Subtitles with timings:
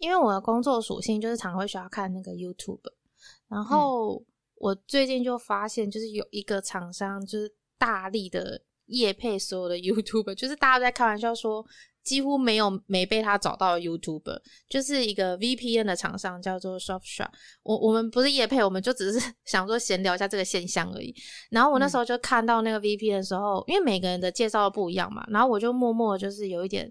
[0.00, 2.80] 因为我的工作属性就是常会需要看那个 YouTube，
[3.48, 4.20] 然后
[4.56, 11.64] 我最近就发现，就是有一个厂商就是大力的夜配所有的 YouTube，就是大家在开玩笑说。
[12.02, 14.40] 几乎没有没被他找到的 YouTuber，
[14.70, 17.28] 就是一个 VPN 的厂商叫做 Softshot。
[17.62, 21.14] 我我们不是叶配，我们就只是 想说闲聊一下这个现象而已。
[21.50, 26.90] 然后我那时候就看到那个 VPN 的时候，因为每个人的介绍不一样嘛，然后我就默默就是有一点，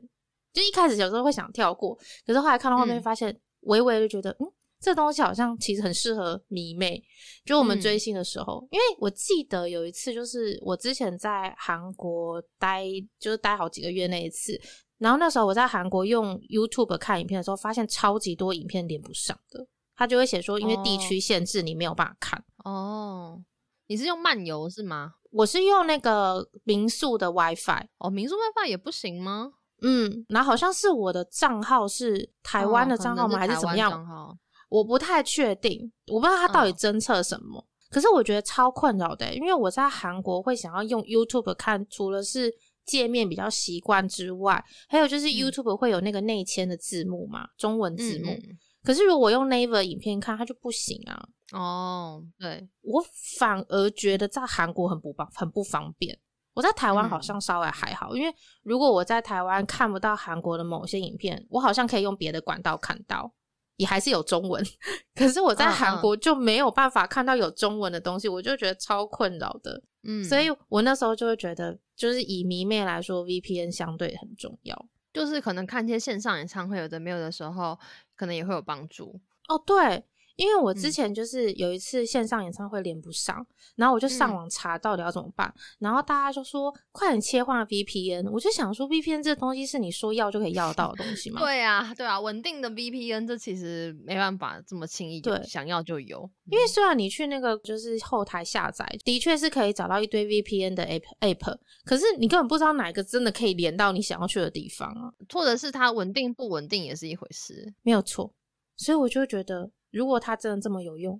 [0.54, 4.48] 就一开始有时候会想跳过，可是后来看到后面发现，微微就觉得，嗯，
[4.80, 7.02] 这东西好像其实很适合迷妹，
[7.46, 8.68] 就我们追星的时候。
[8.72, 12.86] 因为我记得有一次，就是我之前在韩国待，
[13.20, 14.60] 就是待好几个月那一次。
[14.98, 22.44] 然后那时候我在韩国用 YouTube 看影片的时候，发现超级多影片连不上的，他就会写说因为地区限制，你没有办法看。
[22.66, 23.42] 哦，
[23.88, 25.14] 你是用漫游是吗？
[25.32, 27.88] 我是用那个民宿的 WiFi。
[28.00, 29.54] 哦，民宿 WiFi 也不行吗？
[29.82, 33.38] 嗯，然后好像是我的账号是台湾的账号吗？
[33.38, 34.38] 还是怎么样？
[34.70, 37.66] 我不太确定，我不知道它到底侦测什么。
[37.90, 42.54] 可是我觉得超困扰的，因为我在韩国会想要用 YouTube 看，除了是。
[42.86, 48.36] 界面比较习惯之外，还有就是 YouTube 会有那个内嵌的字幕嘛，中文字幕。
[48.84, 51.24] 可是如果用 Naver 影片看，它就不行啊。
[51.52, 53.06] 哦，对我
[53.38, 56.18] 反而觉得在韩国很不方很不方便。
[56.60, 63.34] 我在台湾好像稍微还好，因为如果我在台湾看不到韩国的某些影片，我好像可以用别的管道看到。
[63.78, 64.62] 也还是有中文，
[65.16, 69.82] 可是我在韩国就没有办法看到有中文的东西，我就觉得超困扰的。
[70.04, 77.80] 嗯，所以我那时候就会觉得，就是以迷妹来说，VPN 相对很重要，就是可能看一些线上演唱会有的没有的时候，
[78.18, 79.18] 可能也会有帮助。
[79.48, 80.04] 哦，对。
[80.40, 83.46] 因为我之前就是有一次线上演唱会连不上，
[83.76, 91.42] 然后我就上网查到底要怎么办，然后大家就说快点切换 VPN，我就想说 VPN 这东西是你说要就可以要到的东西吗？
[91.44, 108.34] 对啊，对啊，稳定的 VPN 这其实没办法这么轻易对想要就有，因为虽然你去那个就是后台下载，的确是可以找到一堆 VPN 的 app app，可是你根本不知道哪个真的可以连到你想要去的地方啊，或者是它稳定不稳定也是一回事，没有错，
[108.78, 109.70] 所以我就觉得。
[109.92, 111.20] 如果它真的这么有用，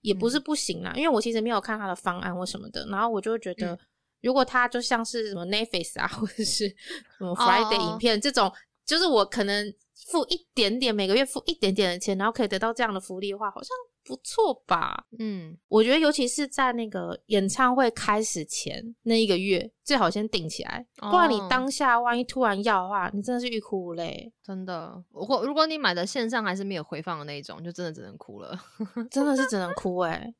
[0.00, 0.92] 也不是不行啦。
[0.96, 3.78] 因为我其实没有看它的方案或什么的，然后我就觉得，
[4.22, 8.52] 如果它就像是什么 Netflix 啊， 或者是什么 Friday 影片这种，
[8.84, 9.72] 就是我可能
[10.08, 13.70] 付一点点，每个月付一点点的钱，然后可以得到这样的福利的话，好像。
[14.06, 15.04] 不错吧？
[15.18, 24.32] 嗯，我觉得尤其是在那个演唱会开始前那一个月，最好先定起来，不然你当下万一突然要的话，你真的是欲哭无泪。
[24.42, 28.56] 真的，如果如果你买的线上还是没有回放的那种，就真的只能哭了，
[29.10, 30.32] 真的是只能哭哎。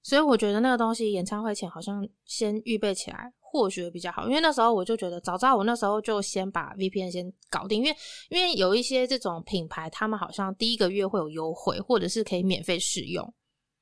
[0.00, 3.32] 所以我觉得那个东西演唱会前好像先预备起来。
[3.50, 7.96] 或许比较好，因为那时候我就觉得，早知道我那时候就先把 VPN 先搞定，因为
[8.28, 13.32] 因为有一些这种品牌，他们好像第一个月会有优惠，或者是可以免费试用，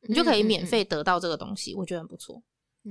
[0.03, 2.41] 你就可以免费得到这个东西，我觉得很不错。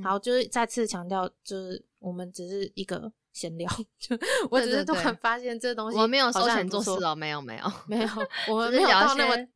[0.03, 4.13] 好，就是再次强调，就是我们只是一个闲聊，就
[4.51, 8.07] 我只是突然发现这东西，我没有收钱做事哦，没有没有没有，
[8.53, 9.47] 我们没有到那么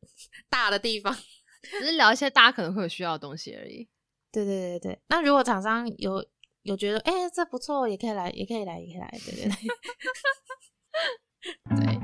[0.48, 1.14] 大的地方，
[1.62, 3.86] 只是聊一些大家可能会有需要的东西而已。
[4.32, 6.24] 对对对对，那如果厂商有。
[6.62, 9.50] 有觉得哎，这不错，也可以来，也可以来，也可以来，对对对，
[11.80, 12.00] 对。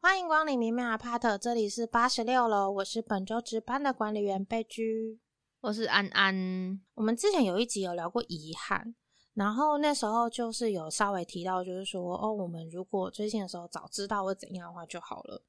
[0.00, 5.18] 欢迎光临明媚阿帕特，这里是八十六楼，我是本周值班的管理员贝居，
[5.62, 6.80] 我是安安。
[6.94, 8.94] 我们之前有一集有聊过遗憾。
[9.34, 15.42] 然后那时候就是有稍微提到，就是说哦，我们如果追星的时候早知道或怎样的话就好了。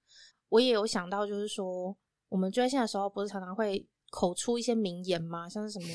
[0.47, 1.93] 我也有想到，就是说
[2.29, 5.49] 我们追星的时候不是常常会口出一些名言吗？
[5.49, 5.93] 像是什么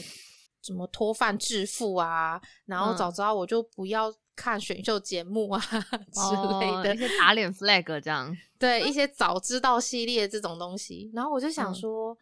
[0.60, 5.59] 什么脱饭致富啊，然后早知道我就不要看选秀节目啊
[6.12, 8.37] 之类的，一些打脸 flag 这样。
[8.59, 11.10] 对，一些早知道系列这种东西。
[11.15, 12.15] 然后我就想说，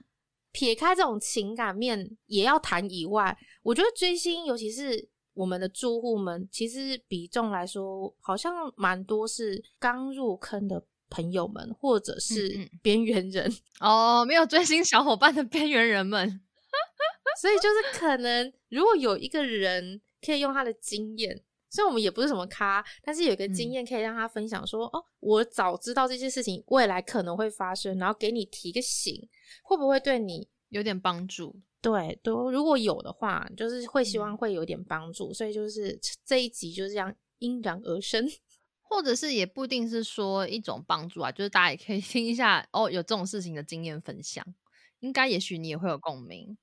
[0.53, 5.09] 撇开这种情感面也要谈以外，我觉得追星，尤其是。
[5.36, 16.41] 我们的住户们其实比重来说，好像蛮多是刚入坑的朋友们，或者是边缘人 哦，没有追星小伙伴的边缘人们。
[17.41, 21.38] 所以就是可能，如果有一个人可以用他的经验，
[21.68, 29.28] 虽然我们也不是什么咖，但是有一个经验可以让他分享，说哦，我早知道这些事情未来可能会发生，然后给你提个醒，
[29.62, 31.60] 会不会对你有点帮助？
[31.86, 38.28] 对，都如果有的话，就是会希望会有点帮助，所以就是这一集就这样因然而生，
[38.83, 44.44] 或者是也不一定是说一种帮助啊，就是大家也可以听一下哦，有这种事情的经验分享，
[44.98, 46.59] 应该也许你也会有共鸣。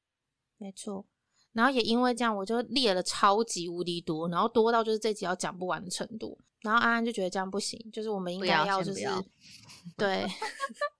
[0.57, 1.05] 没错。
[1.53, 6.37] 然后也因为这样，我就列了超级无敌多，然后多到就是这集要讲不完的程度。
[6.63, 9.07] 然后安安就觉得这样不行，就是我们应该要就是
[9.95, 10.25] 对，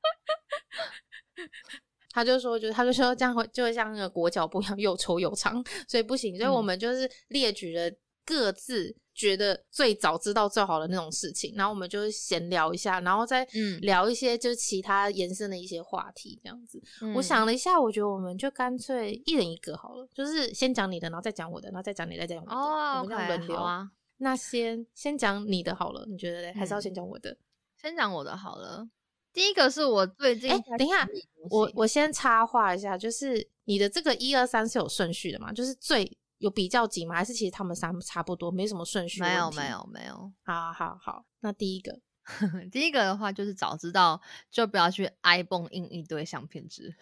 [2.14, 6.38] 他就说，就是他就说这样会就会像那个裹脚布一样又臭又长，所以不行。
[6.38, 7.92] 所以我们就是列举了
[8.26, 8.96] 各自。
[9.16, 13.48] 觉得最早知道最好的那种事情，然后我们就是闲聊一下，然后再
[13.82, 16.82] 聊一些就是其他延伸的一些话题，这样子。
[17.16, 23.88] 我想了一下，我觉得我们就干脆一人一个好了，就是先讲你的，然后再讲我的，然后再讲你，再讲我的，我们这样轮流啊。
[24.18, 26.52] 那先先讲你的好了，你觉得嘞？
[26.54, 27.38] 还是要先讲我的？
[27.80, 28.90] 先讲我的好了。
[29.34, 31.08] 第一个是我最近，哎，等一下，
[31.50, 35.52] 我我先插话一下，就是你的这个一二三是有顺序的嘛？
[35.52, 36.18] 就是最。
[36.40, 37.16] 有比较级吗？
[37.16, 39.22] 还是其实他们三差不多，没什么顺序？
[39.22, 40.30] 没有，没有，没有。
[40.44, 41.98] 好好好，那第一个，
[42.70, 44.22] 第一个的话就是早知道
[44.52, 46.94] 就不要去 iPhone 印一堆相片纸，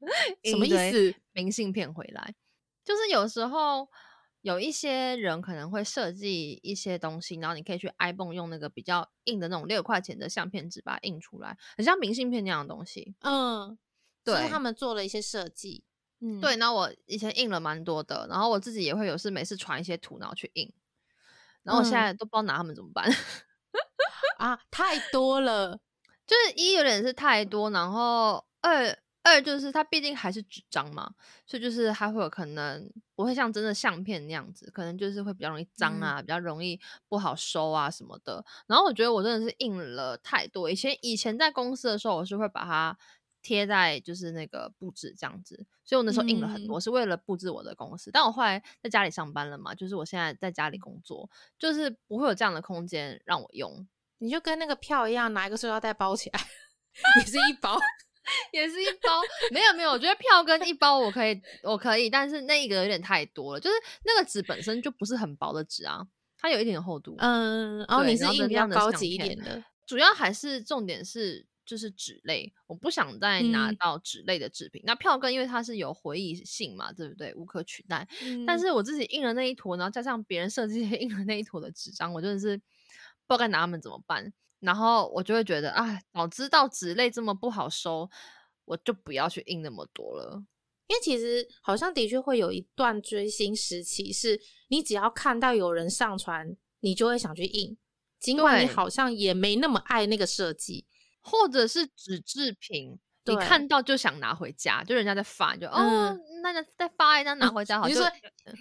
[0.44, 1.14] 什么意思？
[1.32, 2.34] 明信片回来，
[2.82, 3.86] 就是有时候
[4.46, 13.16] 有一些人可能会设计一些东西，然后你可以去 iPhone 用那个比较硬的那种六块钱的相片纸把它印出来，很像明信片那样的东西。
[13.22, 13.76] 嗯，
[14.22, 15.82] 对，他们做了一些设计。
[16.20, 20.72] 嗯，对，那我以前印了蛮多的，然后我自己也会有事每次传一些图，然后去印，
[21.64, 23.04] 然后我现在都不知道拿他们怎么办
[24.38, 25.80] 啊，太多了，
[26.24, 31.14] 就是一有点是太多，然后二二就是它毕竟还是纸张嘛，
[31.44, 36.78] 所以就是还会有可能不会像真的相片那样子，可能就是会比较容易脏啊，比较容易
[37.08, 38.44] 不好收啊什么的。
[38.68, 42.96] 然后我觉得我真的是印了太多，以前以前在公司的时候，我是会把它。
[43.42, 45.54] 贴在就是那个布置这样子，
[45.84, 48.10] 所以我那时候印了很多，是为了布置我的公司。
[48.10, 53.86] 但我后来在家里上班了嘛，就是我现在在家里工作，就是不会有这样的空间让我用。
[54.18, 56.40] 你就跟那个票一样，拿一个塑料袋包起来，
[57.22, 57.78] 也是一包，
[58.52, 59.20] 也是一包。
[59.52, 66.06] 没有没有，我觉得票根一包我可以，我可以，但是那一个有点太多了，就是那个纸本身就不是很薄的纸啊，
[66.38, 67.14] 它有一点厚度。
[67.18, 71.46] 嗯，然后你是印比较高级一点的，主要还是重点是。
[71.66, 74.80] 就是纸类，我不想再拿到纸类的制品。
[74.84, 77.34] 那票根因为它是有回忆性嘛，对不对？
[77.34, 78.06] 无可取代。
[78.46, 82.66] 但是我自己印了那一坨，然后加上别人设计 印了那一坨的纸张，我真的是不知
[83.30, 84.32] 道该拿他们怎么办。
[84.60, 88.10] 然后我就会觉得，啊，早知道纸类这么不好收，
[88.64, 90.42] 我就不要去印那么多了。
[90.88, 97.76] 因为其实好像的确会有一段追星时期，是你只要看到有人上传，你就会想去印，
[98.18, 100.86] 尽管你好像也没那么爱那个设计。
[101.28, 106.16] 或者是纸制品，你看到就想拿回家，就人家在发，就哦。
[106.52, 107.86] 那再发一张拿回家，好。
[107.86, 108.04] 你 说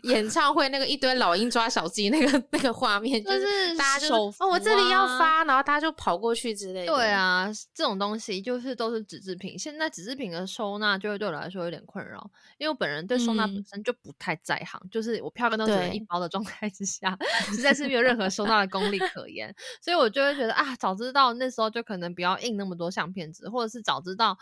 [0.04, 6.94] 演唱会那个一堆老鹰抓小鸡那个那个画面，就是大家就哦，我这里要发，然后大家就跑过去之类的。
[6.94, 9.58] 对啊，这种东西就是都是纸制品。
[9.58, 12.28] 现在纸制品的收纳就会对我来说有点困扰，
[12.58, 17.16] 因为我本人对收纳本身就不太在行，就是我票根都只能一包的状态之下，
[17.54, 19.54] 实在是没有任何收纳的功力可言。
[19.82, 24.36] 所以我就会觉得啊，早知道那时候就可能不要印那么多相片纸，或者是早知道。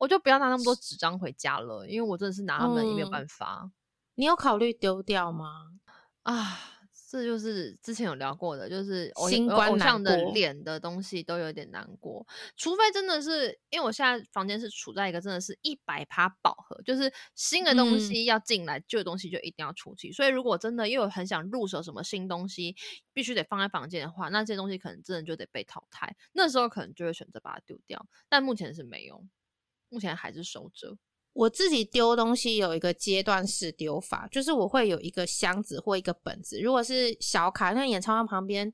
[0.00, 3.70] 我就不要拿那么多纸张回家了，因为我真的是拿他们也没有办法。
[4.14, 5.78] 你有考虑丢掉吗？
[6.22, 6.58] 啊，
[7.10, 12.26] 这就是之前有聊过的，就是偶偶像的脸的东西都有点难过。
[12.56, 20.10] 除非真的是，因为我现在房间是处在一个真的是一百趴饱和，就是新的东西要进来，旧的东西就一定要出去。
[20.10, 22.74] 所以如果真的又有很想入手什么新东西，
[23.12, 26.16] 必须得放在房间的话，那这些东西可能真的就得被淘汰。
[26.32, 29.22] 那时候可能就会选择把它丢掉，但目前是没有。
[29.90, 30.96] 目前还是收着。
[31.32, 36.60] 我自己丢东西有一个阶段式丢法，就是我会有一个箱子或一个本子。
[36.60, 38.70] 如果是小卡，像演唱会旁边，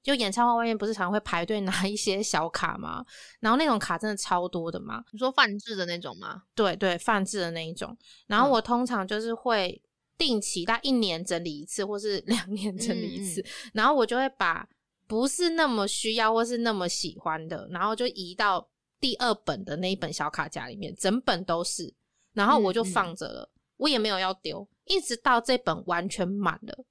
[0.00, 3.04] 就演唱会外面不是常会排队拿一些小卡吗？
[3.40, 5.02] 然后那种卡真的超多的嘛。
[5.10, 6.44] 你说泛制的那种吗？
[6.54, 7.94] 对对，泛制的那一种。
[8.28, 9.82] 然后我通常就是会
[10.16, 13.44] 定期，大概一年整理一次，或是 两年整理一次。
[13.74, 14.66] 然后我就会把
[15.08, 18.68] 不是那么需要或是那么喜欢的，然后就移到。
[19.00, 21.94] 第二本的那一本小卡夹里面，整本都是，
[22.32, 26.84] 然后我就放着了，我也没有要丢，一直到这本完全满了，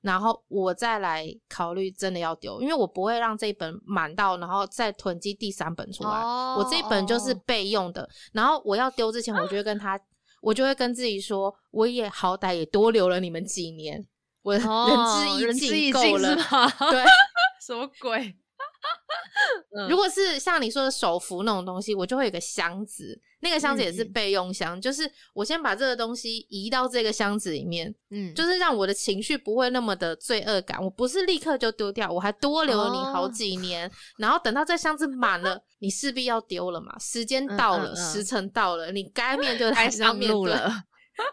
[0.00, 6.10] 然后我再来考虑真的要丢，因为我不会让这一本满到，然后再囤积第三本出来。
[6.10, 10.00] 我这一本就是备用的，然后我要丢之前，我就会跟他，
[10.42, 14.04] 我就会跟自己说，我也好歹也多留了你们几年，
[14.42, 16.36] 我仁至义尽够了，
[16.90, 17.04] 对，
[17.64, 18.36] 什么鬼？
[19.76, 30.82] 嗯如果是像你说的手扶那种东西，我就会有个箱子，那个箱子也是备用箱，就是我先把这个东西移到这个箱子里面，嗯，就是让我的情绪不会那么的罪恶感。
[30.82, 36.98] 我不是立刻就丢掉，我还多留了你好哦几年，然后等到这箱子满了，你势必要丢了嘛。
[36.98, 40.70] 时间嗯到了，时辰到了，你该面对的 该还是要上面了。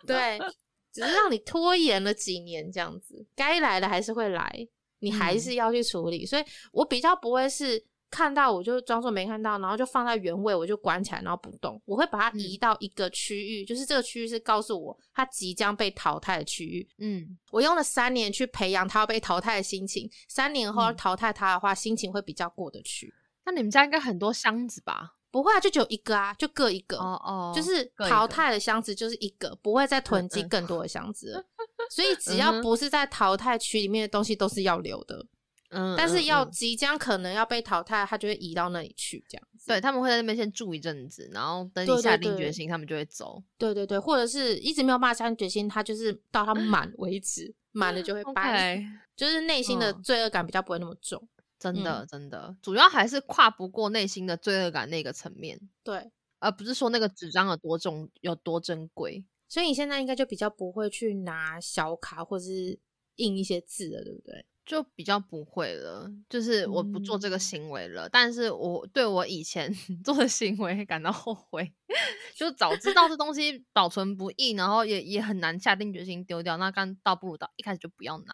[0.06, 0.40] 对，
[0.94, 4.68] 只是让你拖延了几年这样子，该来的还是会来，
[5.00, 6.26] 你还嗯是要去处理。
[6.26, 11.80] 所以我比较不会是看到我就装作没看到，然后就放在原位，我就关起来，然后不动。
[11.86, 16.88] 我会把它移嗯到一个区域，就是这个区域是告诉我它即将被淘汰的区域。
[16.98, 23.14] 嗯，我用了三年去培养它要被淘汰的心情，三年后淘汰它的话，心情会比较过得去。
[23.46, 25.16] 那你们家应该很多箱子吧？
[25.32, 26.98] 不会啊，就只有一个啊，就各一个。
[26.98, 31.44] 哦哦，就是淘汰的箱子就是一个，不会再囤积更多的箱子了。
[31.90, 35.26] 所以只要不是在淘汰区里面的东西都是要留的，
[35.72, 39.68] 嗯，但是要即将可能要被淘汰，他就会移到那里去，这样子。
[39.68, 43.44] 对他们会在那边先住一阵子，然后等你下定决心，他们就会走。
[43.58, 51.28] 对对对，或者是一直没有办法下定决心，他就是到他满 为止，满了就会掰，OK， 就是内心的嗯罪恶感比较不会那么重。
[51.60, 59.26] 真的嗯真的，主要还是跨不过内心的罪恶感那个层面，对，而不是说那个纸张有多重、有多珍贵。
[59.50, 62.80] 所以你现在应该就比较不会去拿小卡或是
[63.16, 64.46] 印一些字了，对不对？
[64.66, 69.74] 就比较不会了，就是我不做这个嗯行为了，但是我对我以前
[70.06, 71.74] 做的行为感到后悔，
[72.38, 78.34] 就早知道这东西保存不易，然后也也很难下定决心丢掉，那干倒不如到一开始就不要拿。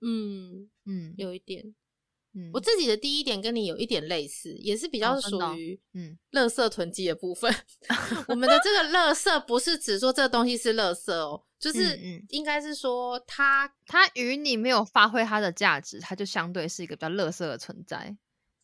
[0.00, 1.74] 嗯，嗯有一点。
[2.34, 7.54] 嗯，我自己的第一点跟你有一点类似，也是比较属于嗯垃圾囤积的部分。
[8.28, 18.16] 我们的这个垃圾不是指说这个东西是垃圾哦，就是嗯嗯应该是说它，它与你没有发挥它的价值，它就相对是一个比较垃圾的存在，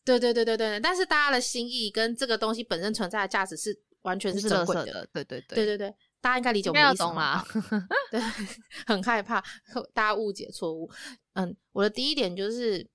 [0.03, 4.85] 对对对对对，但是大家的心意跟这个东西本身存在的价值是完全是是珍贵的。
[4.85, 5.09] 的。
[5.13, 7.87] 对对对对对对，大家应该理解我们的意思懂啦吗。
[8.11, 8.19] 对，
[8.87, 9.41] 很害怕
[9.93, 10.89] 大家误解错误。
[11.33, 12.85] 嗯，我的第一点就是，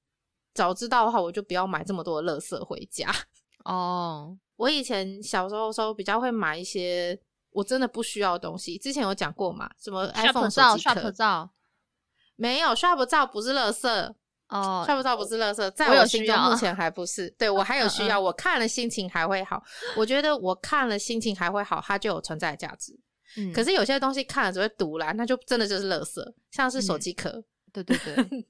[0.57, 3.09] 早知道的话，我就不要买这么多的垃圾回家。
[3.65, 7.19] 哦，我以前小时候的时候比较会买一些
[7.51, 11.51] 我真的不需要的东西，之前有讲过嘛，什么 iPhone 照手机壳，shop 照，
[12.37, 13.89] 没有 shop 照不是垃圾
[14.49, 17.29] 哦，，shop 照不是垃圾，在我心中目前还不是。
[17.31, 19.63] 对 我还有嗯需要，我看了心情还会好。
[19.97, 22.99] 我觉得我看了心情还会好，它就有存在的价值。
[23.39, 26.23] 嗯可是有些东西看了只会堵啦，那就真的就是垃圾，
[26.53, 27.43] 像是手嗯机壳。
[27.73, 28.15] 对对对，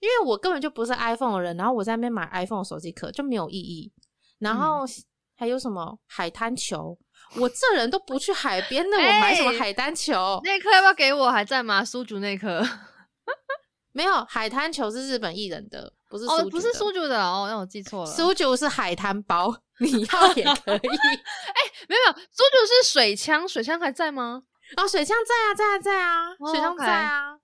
[0.00, 3.92] 因为我根本就不是 iPhone 的人，然后我在那边买 iPhone 手机壳就没有意义。
[4.38, 4.88] 然后嗯
[5.36, 6.98] 还有什么海滩球，
[7.36, 10.40] 我这人都不去海边的，我买什么哎海滩球？
[10.42, 11.30] 那颗要不要给我？
[11.30, 11.84] 还在吗？
[11.84, 12.60] 苏竹那颗？
[13.92, 18.06] 没有，海滩球是日本艺人的，不是哦，不是苏竹的哦，那我记错了。
[18.06, 20.88] 苏竹是海滩包，你要也 可以。
[21.88, 24.42] 没有，苏竹是水枪，水枪还在吗？
[24.76, 27.38] 哦，水枪在啊，在啊，在啊，哦水枪在啊。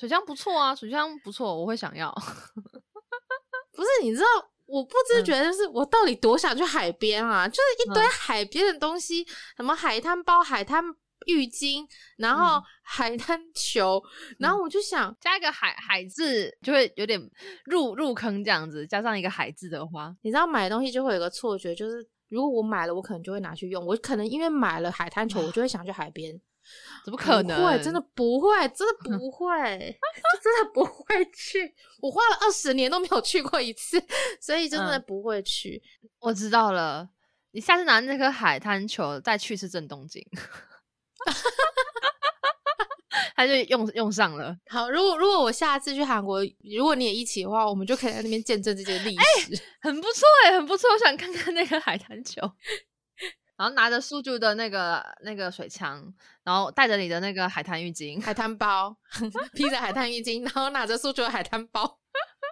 [0.00, 2.10] 水箱不错啊，水箱不错，我会想要。
[3.70, 4.26] 不是，你知道，
[4.64, 9.26] 我不知觉就是我到底多想去海边啊，就是一堆嗯海边的东西，
[9.58, 10.82] 什么海滩包、海滩
[11.26, 14.02] 浴巾，然后嗯海滩球，
[14.38, 17.20] 然后我就想，加一个海海字，就会有点
[17.66, 18.86] 入入坑这样子。
[18.86, 26.40] 加上一个海字的话，你知道买东西就会有个错觉，就是如果我买了，我可能就会拿去用，我可能因为买了海滩球，我就会想去海边。
[27.04, 27.58] 怎么可能？
[27.58, 29.48] 不会，真的不会，真的 不会，
[30.42, 31.74] 真的不会去。
[32.00, 34.02] 我花了二十年都没有去过一次，
[34.40, 35.82] 所以真的嗯不会去。
[36.20, 37.08] 我知道了。
[37.52, 40.24] 你下次拿那颗海滩球再去次正东京，
[43.34, 44.56] 他就用用上了。
[44.68, 46.44] 好，如果如果我下次去韩国，
[46.76, 49.60] 如果你也一起的话，我们就可以在那边见证这些历史。
[49.80, 52.40] 很不错哎，很不错，我想看看那个海滩球。
[53.60, 56.02] 然后拿着苏竹的那个那个水枪，
[56.42, 58.96] 然后带着你的那个海滩浴巾，海 滩包，
[59.52, 61.98] 披着海滩浴巾，然后拿着苏州的海滩包，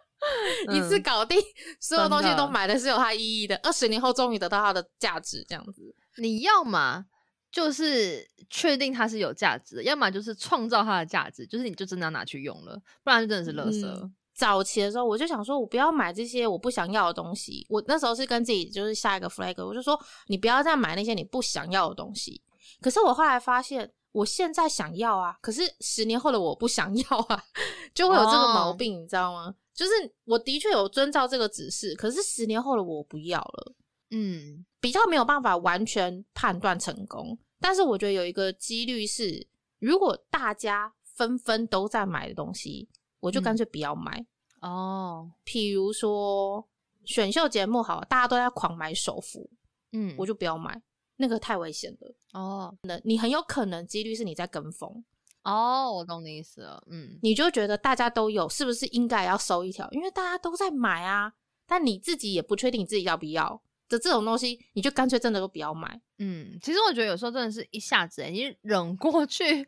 [0.71, 1.41] 一次嗯搞定，
[1.81, 3.59] 所有东西都买的是有它意义的。
[3.63, 5.97] 二十年后终于得到它的价值，这样子。
[6.19, 7.07] 你要嘛
[7.51, 13.87] 就是确定它是有价值的，要么就是创造它的价值，就是你就真的要拿去用了，不然就真的是垃圾。
[13.87, 17.67] 嗯早期的时候，我就想说，我不要买这些我不想要的东西。
[17.69, 22.41] 我那时候是跟自己就是下一个 flag，我就说，你不要再买那些你不想要的东西。
[22.81, 27.45] 可是我后来发现，我现在想要啊，可是十年后的我不想要啊，
[27.93, 29.53] 就会有这个毛哦病，你知道吗？
[29.75, 29.93] 就是
[30.25, 33.75] 我的确有遵照这个指示，可是十年后的我不要了。
[34.11, 39.47] 嗯比较没有办法完全判断成功，但是我觉得有一个几率是，
[39.81, 42.89] 如果大家纷纷都在买的东西，
[43.21, 44.25] 我就干嗯脆不要买。
[44.61, 46.69] 哦，譬如说
[47.05, 49.49] 选秀节目好，大家都在狂买手幅，
[49.93, 50.83] 嗯，我就不要买，
[51.17, 52.15] 那个太危险了。
[52.33, 55.05] 哦那你很有可能几率是你在跟风，
[55.45, 59.89] 哦，我懂你意思了，嗯你就觉得大家都有，是不是应该要收一条？
[59.93, 61.33] 因为大家都在买啊，
[61.67, 66.01] 但你自己也不确定你自己要不要的这种东西，你就干脆真的都不要买。
[66.19, 69.67] 嗯，其实我觉得有时候真的是一下子、欸，你忍过去，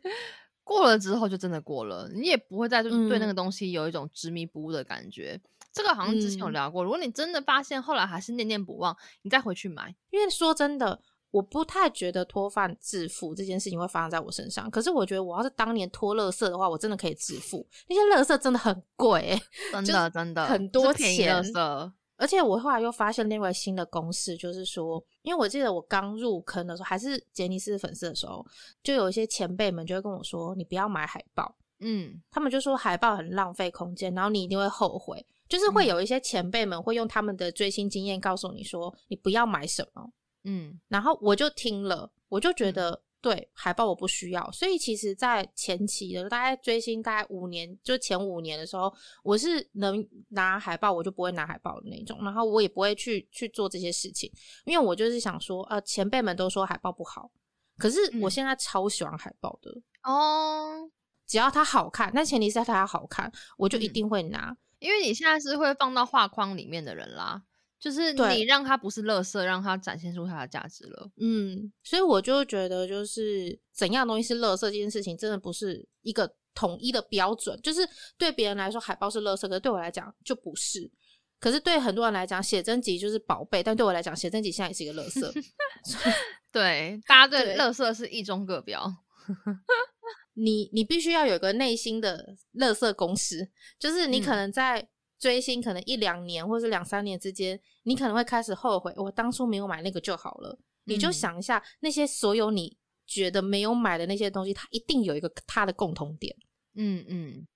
[0.63, 5.39] 过了之后就真的过了，你也不会再对对那个嗯东西有一种执迷不悟的感觉。
[5.73, 10.99] 这个好像之前有嗯聊过，如果你真的发现后来还是念念不忘，你再回去买，因为说真的，
[11.31, 14.69] 我不太觉得脱饭致富这件事情会发生在我身上。
[14.69, 17.65] 可是我觉得，我要是当年脱垃圾的话，我真的可以致富。
[17.87, 19.41] 那些垃圾真的很贵、欸，
[19.71, 21.91] 真的真的很多钱圾，
[22.21, 28.45] 而且我后来又发现另外新的公式，就是说，因为我记得我刚入坑的时候，还是杰尼斯粉丝的时候，
[28.83, 32.21] 就有一些前辈们就会跟我说，你不要买海报，嗯。
[32.29, 35.25] 他们就说海报很浪费空间，然后你一定会后悔。
[35.49, 35.87] 就是会嗯。
[35.87, 40.07] 有一些前辈们会用他们的追星经验告诉你说，你不要买什么。
[40.43, 40.79] 嗯。
[40.89, 42.73] 然后我就听了，我就觉嗯。
[42.73, 48.91] 得、对海报我不需要，所以其实，在前期的大概追星大概五年，就前五年的时候，
[49.23, 54.31] 我是能拿海报我就不会拿海报的那种，然后我也不会去去做这些事情，
[54.65, 57.29] 因为我就是想说，呃，前辈们都说海报不好，
[57.77, 58.31] 可是我嗯。
[58.31, 59.71] 现在超喜欢海报的，
[60.03, 60.89] 哦，
[61.27, 63.93] 只要它好看，但前提是它要好看，我就一嗯。
[63.93, 64.57] 定会拿。
[64.79, 67.43] 因为你现在是会放到画框里面的人啦，
[67.81, 71.11] 就是你让它不是垃圾，让它展现出它的价值了。
[71.19, 77.59] 嗯，所以我就觉得，就是怎样东西是垃圾这件事情，真的不是一个统一的标准。
[77.63, 77.81] 就是
[78.19, 80.91] 对别人来说，海报是垃圾，可是对我来讲就不是。
[81.39, 85.51] 可是对很多人来讲，写真集就是宝贝，但对我来讲，写真集现在也是一个垃圾。
[86.53, 88.85] 对，大家对对垃圾是一中各标。
[90.35, 94.87] 你你必须要有一个内心的垃圾公司，就是你可嗯能在
[95.21, 100.57] 追星，可能一两年或是两三年之间，你可能会开始后悔，我当初没有买那个就好了。
[100.85, 102.75] 你就嗯想一下，那些所有你
[103.05, 106.35] 觉得没有买的那些东西，它一定有一个它的共同点。
[106.73, 107.47] 嗯嗯，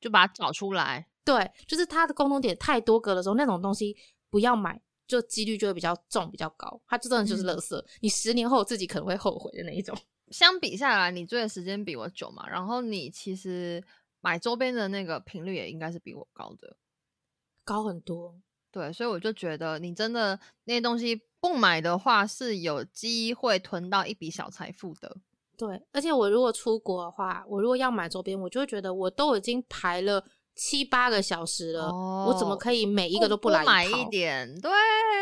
[0.00, 1.06] 就把它找出来。
[1.22, 3.94] 对，就是它的共同点太多个的时候，那种东西
[4.30, 6.80] 不要买，就几率就会比较重、比较高。
[6.86, 9.94] 它就真的就是嗯垃圾，你十年后自己可能会后悔的那一种。
[10.32, 13.82] 相比下来，你追的时间比我久嘛，然后你其实
[14.22, 16.76] 买周边的那个频率也应该是比我高的。
[17.70, 18.34] 高很多，
[18.72, 25.18] 对，所以我就觉得你真的那些东西不买的话，是有机会囤到一笔小财富的。
[25.56, 30.24] 对，而且我如果出国的话，我如果要买周边，我就会觉得我都已经排了
[30.62, 34.10] 七八个小时了，我怎么哦可以每一个都不来买一套？
[34.10, 34.60] 点？
[34.60, 34.70] 对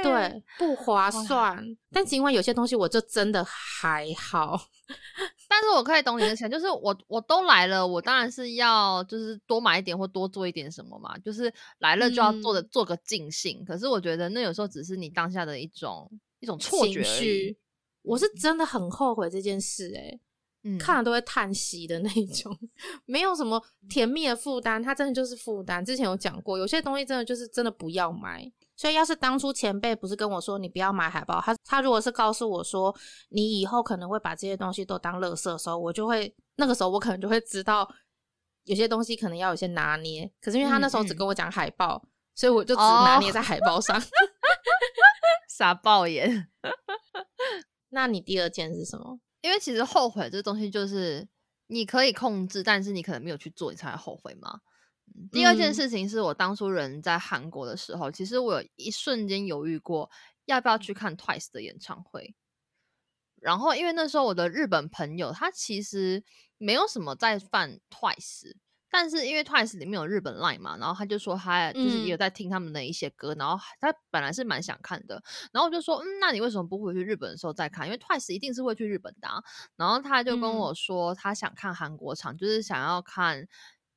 [0.02, 1.64] 对，不划算。
[1.92, 4.60] 但尽管有些东西我就真的还好，
[5.48, 13.64] 但是我可以懂你的想，就是我我都来了，我当然是要就是多买一点或多做一点什么嘛，就是来了就要做的、嗯做个尽兴。
[13.64, 17.56] 可是我觉得那有时候只是你当下的一种一种错觉情而已。。
[18.02, 20.20] 我是真的很后悔这件事、欸，
[20.64, 22.56] 嗯，看了都会叹息的那一种，
[23.06, 25.84] 没有什么甜蜜的负担，它真的就是负担。
[25.84, 28.50] 之前有讲过，有些东西真的就是真的不要买。
[28.76, 32.94] 所以，要是当初前辈不是跟我说你不要买海报，他他如果是告诉我说
[33.30, 37.88] 你以后可能会把这些东西都当垃圾的时候，我就会那个时候我可能就会知道
[38.64, 40.30] 有些东西可能要有些拿捏。
[40.40, 42.00] 可是因为他那时候只跟我讲海报，
[42.36, 44.00] 所以我就只拿哦捏在海报上。
[45.48, 46.48] 傻爆眼。
[47.88, 49.18] 那你第二件是什么？
[49.40, 51.28] 因为其实后悔这东西就是
[51.68, 54.60] 你可以控制，但是你可能没有去做，你才会后悔嘛。
[55.14, 60.10] 嗯第二件嗯事情是我当初人在韩国的时候，其实我有一瞬间犹豫过
[60.44, 62.34] 要不要去看 Twice 的演唱会。
[63.40, 66.22] 然后因为那时候我的日本朋友他其实
[66.58, 68.54] 没有什么在犯 Twice，
[68.90, 75.22] 但是因为 Twice 里面有日本 line 嘛，然后他就说他就是也有嗯在听他们的一些歌，然后他本来是蛮想看的，
[75.52, 77.86] 然后我就说，嗯，那你为什么不回去日本的时候再看？
[77.86, 79.42] 因为 Twice 一定是会去日本的、啊。
[79.76, 83.46] 然后他就跟嗯我说，他想看韩国场，就是想要看，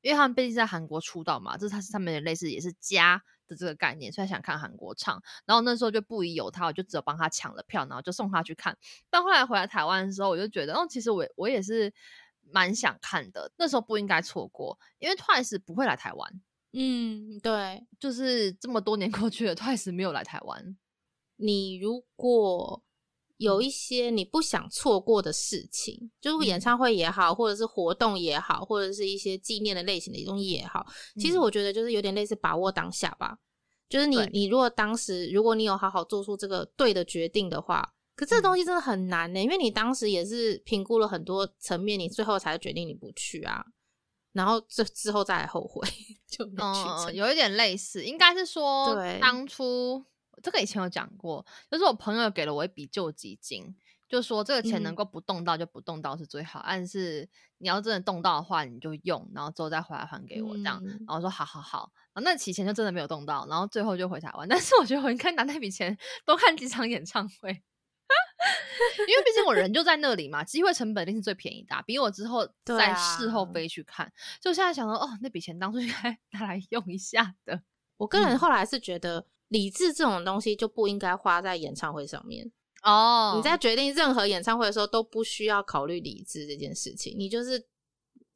[0.02, 5.22] 因为他们毕竟在韩国出道嘛，这是他是他们的类似也是家的这个概念，所以他想看韩国场。
[5.46, 8.76] 然后那时候就不疑有他，我就只有帮他抢了票，然后就送他去看。
[9.10, 11.92] 但后来回来台湾的时候，我就觉得，哦，其实我我也是
[12.50, 16.40] 蛮想看的，那时候不应该错过，因为 Twice 不会来台湾。
[16.72, 20.76] 嗯，对，就是这么多年过去了，Twice 没有来台湾。
[21.36, 22.82] 你如果
[23.36, 33.38] 有一些你不想错过的事情，就是演嗯唱会也好，或者是活动也好，或者是一些纪念的类型的东西也好，其实嗯我觉得就是有点类似把握当下吧。
[33.88, 43.64] 就是你，你如果当时如果你有好好做出这个对的决定的话，可这东西真的很难呢、因为你当时也是评估了很多层面，你最后才决定你不去啊，
[44.32, 45.86] 然后这之后再来后悔
[46.28, 47.14] 就没去嗯，成。
[47.14, 50.04] 有一点类似，应该是说对当初
[50.42, 53.74] 这个以前有讲过，就是我朋友给了我一笔救济金，
[54.08, 60.82] 就说这个钱能够不动到就不动到是最好，但是你要真的动到的话，你就用，然后之后再回来还给我这样。
[60.84, 64.46] 然后说好好好，那起钱就真的没有动到，然后最后就回台湾。
[64.48, 65.96] 但是我觉得我应该拿那笔钱
[66.26, 67.62] 多看几场演唱会，
[69.08, 74.12] 因为毕竟我人就在那里嘛，机会成本一定是最便宜的，比我之后 在事后飞去看。
[74.40, 77.62] 就现在想说，哦，那笔钱当初应该 拿来用一下的。
[77.96, 79.26] 我个人后来是觉得。
[79.52, 82.50] 理智这种东西就不应该花在演唱会上面
[82.84, 83.34] 哦。
[83.36, 87.62] 你在决定任何演唱会的时候都不需要考虑理智这件事情，你就是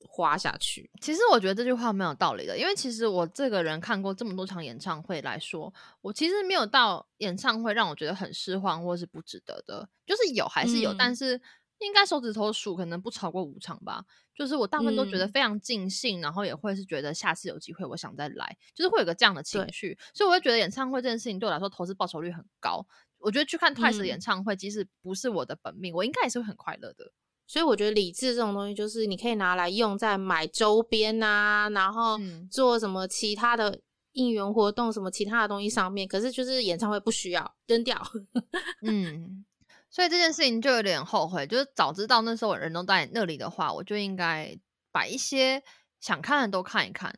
[0.00, 0.90] 花下去。
[1.00, 11.40] 其实我觉得这句话蛮有道理的，因为其实我这个人看过这么多场演唱会来说，我其实没有到演唱会让我觉得很失望或是不值得的，就是有还是有，但是。
[11.80, 14.02] 应该手指头数可能不超过五场吧，
[14.34, 22.86] 就是我大部分都觉得非常尽兴，然后也会是觉得下次有机会我想再来，就是会有个这样的情绪，所以我会觉得演唱会这件事情对我来说投资报酬率很高。
[23.18, 27.12] 我觉得去看 Twice 的演唱会，即使不是我的本命，我应该也是会很快乐的。
[27.46, 32.18] 所以我觉得理智这种东西，就是你可以拿来用在买周边啊，然后
[32.50, 33.80] 做什么其他的
[34.12, 36.08] 应援活动，什么其他的东西上面。
[36.08, 38.00] 可是就是演唱会不需要扔掉。
[38.82, 39.44] 嗯。
[39.88, 44.54] 所以这件事情就有点后悔，就是早知道那时候人都在那里的话，我就应该
[44.92, 45.62] 把一些
[46.00, 47.14] 想看的都看一看。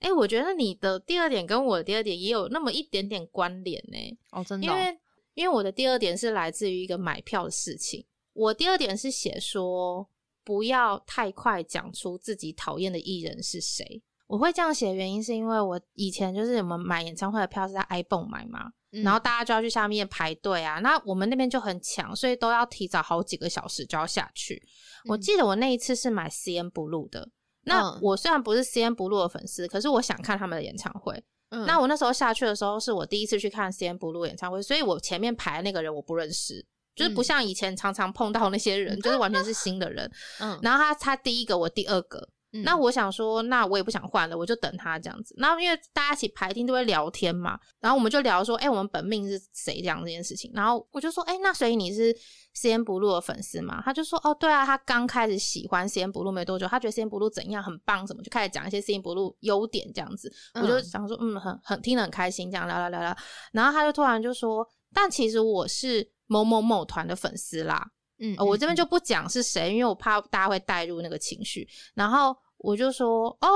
[0.00, 4.18] 哎，我觉得你的第二点跟我的第二点也有那么一点点关联呢。
[4.32, 4.98] 哦，真的，因为
[5.34, 8.04] 因为我的第二点是来自于一个买票的事情。
[8.38, 10.08] 我第二点是写说
[10.44, 14.02] 不要太快讲出自己讨厌的艺人是谁。
[14.26, 18.70] 我会这样写的原因是因为我以前就是我们买演唱会的票是在 iPhone 买嘛。
[18.90, 24.62] 然后大家就要去下面排队啊，那我们那边就很抢，所以都要提早好几个小时就要下去。
[25.10, 27.28] 我记得我那一次是买 C N Blue 的，
[27.64, 31.22] 那我虽然不是 C N Blue 的粉丝，可是我想看他们的演唱会。
[31.66, 36.64] 那我那时候下去的时候是我第一次去看 C N Blue 演唱会，所以我前面排的那个人我不认识，
[36.98, 40.10] 就是不像以前常常碰到那些人，就是完全是新的人。
[40.40, 42.28] 嗯，然后他他第一个，我第二个。
[42.64, 45.34] 那我想说，那我也不想换了，我就等他这样子。
[45.36, 50.50] 然后因为大家一起排听都会聊天嘛，然后我们就聊说，哎，我们本命是谁这样这件事情。
[50.54, 52.10] 然后我就说，哎，那所以你是
[52.54, 53.82] C N Blue 的粉丝吗？
[53.84, 60.32] 他就说，哦，对啊，他刚开始喜欢 C N Blue 没多久，他觉得 C N Blue 怎样很棒，什么就开始讲一些 C N Blue 优点这样子。
[60.54, 63.14] 我就想说，嗯，很很听得很开心，这样聊聊聊聊。
[63.52, 67.90] 然后他就突然就说，但其实我是某某某团的粉丝啦。
[68.20, 71.68] 嗯，我这边就不讲是谁，因为我怕大家会带入那个情绪。
[71.94, 72.36] 然后。
[72.60, 73.48] 我就说哦，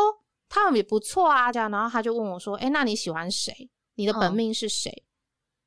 [0.49, 3.69] 他们也不错啊，这样，然后他就问我说：“哎，那你喜欢谁？
[3.97, 5.05] 你的本命是谁？”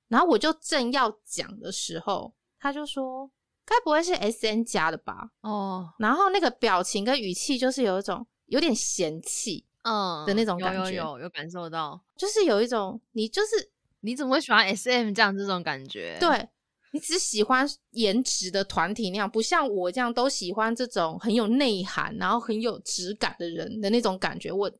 [0.07, 3.29] 然后我就正要讲的时候，他就说
[3.67, 16.15] ：“该不会是 S N 加的吧？”哦，然后那个表情跟语气就是有一种有点嫌弃，嗯的那种感觉，有有有感受到，就是有一种你就是你怎么会喜欢 S M 这样这种感觉？
[16.21, 16.47] 对。
[16.95, 24.49] 你只喜欢颜值的团体那样，不像我这样都喜欢这种很有内涵，然后很有质感的人的那种感觉。
[24.49, 24.71] 我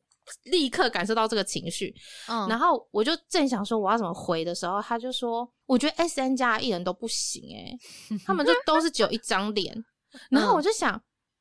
[0.44, 1.94] 立刻感受到这个情绪，
[2.26, 7.78] 嗯，然后我就正想说我要怎么回的时候，他就说：“我觉得 S N 加艺人都不行，诶，
[8.24, 9.84] 他们就都是只有一张脸。
[10.32, 10.98] ”然后我就想，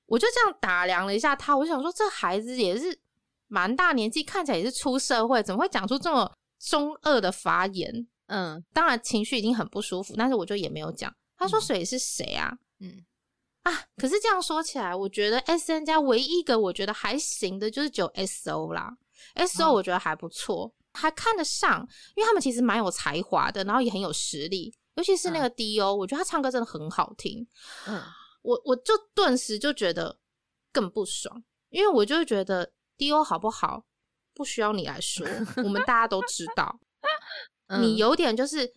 [0.08, 3.00] 我就这样打量了一下他，我就想说，这孩子也是
[3.48, 8.06] 蛮大年纪，看起来也是出社会，怎么会讲出这么中二的发言？
[8.28, 11.14] 嗯，当然情绪已经很不舒服，但是我就也没有讲。
[11.38, 12.58] 他说水是谁啊？
[12.80, 13.06] 嗯
[13.64, 18.96] 啊，可是这样说起来，我觉得 S N 家唯一一个我觉得还行的就是只有 S O 啦。
[19.34, 21.82] S O 我觉得还不错，还看得上，
[22.16, 27.46] 因为他们其实蛮有才华的，然后也很有实力，尤其是那个 D O，我觉得他唱歌真的很好听。
[27.88, 28.02] 嗯，
[28.44, 30.16] 我我就顿时就觉得
[30.72, 33.84] 更不爽，因为我就觉得 D O 好不好
[34.34, 35.26] 不需要你来说，
[35.58, 36.80] 我们大家都知道。
[37.80, 38.72] 你有点就是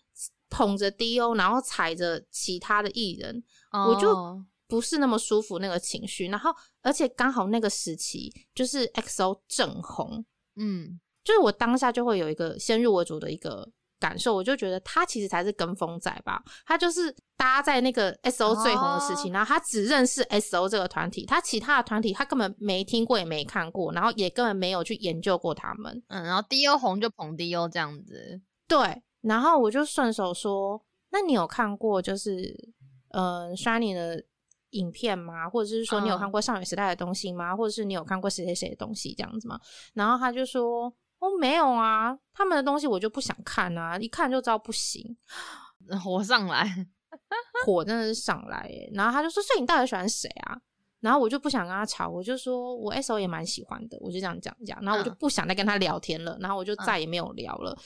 [0.51, 6.29] 捧着 D.O，然后踩着其他的艺人，我就不是那么舒服那个情绪。
[6.29, 6.51] 然后，
[6.83, 10.25] 而且刚好那个时期就是 X.O 正红，
[10.57, 13.71] 嗯，就是我当下就会有一个先入为主的一个
[14.01, 16.43] 感受，我就觉得他其实才是跟风仔吧。
[16.65, 26.03] 他就是搭在那个 S.O 最红的时期，然后他只认识 S.O 这个团体，他其他的团体他根本没听过也没看过，然后也根本没有去研究过他们。
[26.09, 28.41] 嗯，然后 D.O 红就捧 D.O 这样子。
[28.69, 32.55] 对，然后我就顺手说：“那你有看过就是
[33.11, 34.23] 呃 Shiny 的
[34.71, 35.49] 影片吗？
[35.49, 37.57] 或者是说你有看过少女时代的东西吗？
[37.57, 39.59] 或者是你有看过谁谁谁的东西这样子吗？”
[39.95, 45.17] 然后他就说：“哦，没有啊，他们的东西我就不想看啊，一看就知道不行。”
[46.05, 46.87] 火上来，
[47.65, 48.71] 火真的是上来。
[48.93, 50.61] 然后他就说：“所以你到底喜欢谁啊？”
[51.01, 54.79] 然后我就不想跟他吵，我就说我 SO 也蛮喜欢的，我就这样讲讲。
[54.83, 57.79] 然后我就不想再跟他聊天了，然后我就再也没有聊了。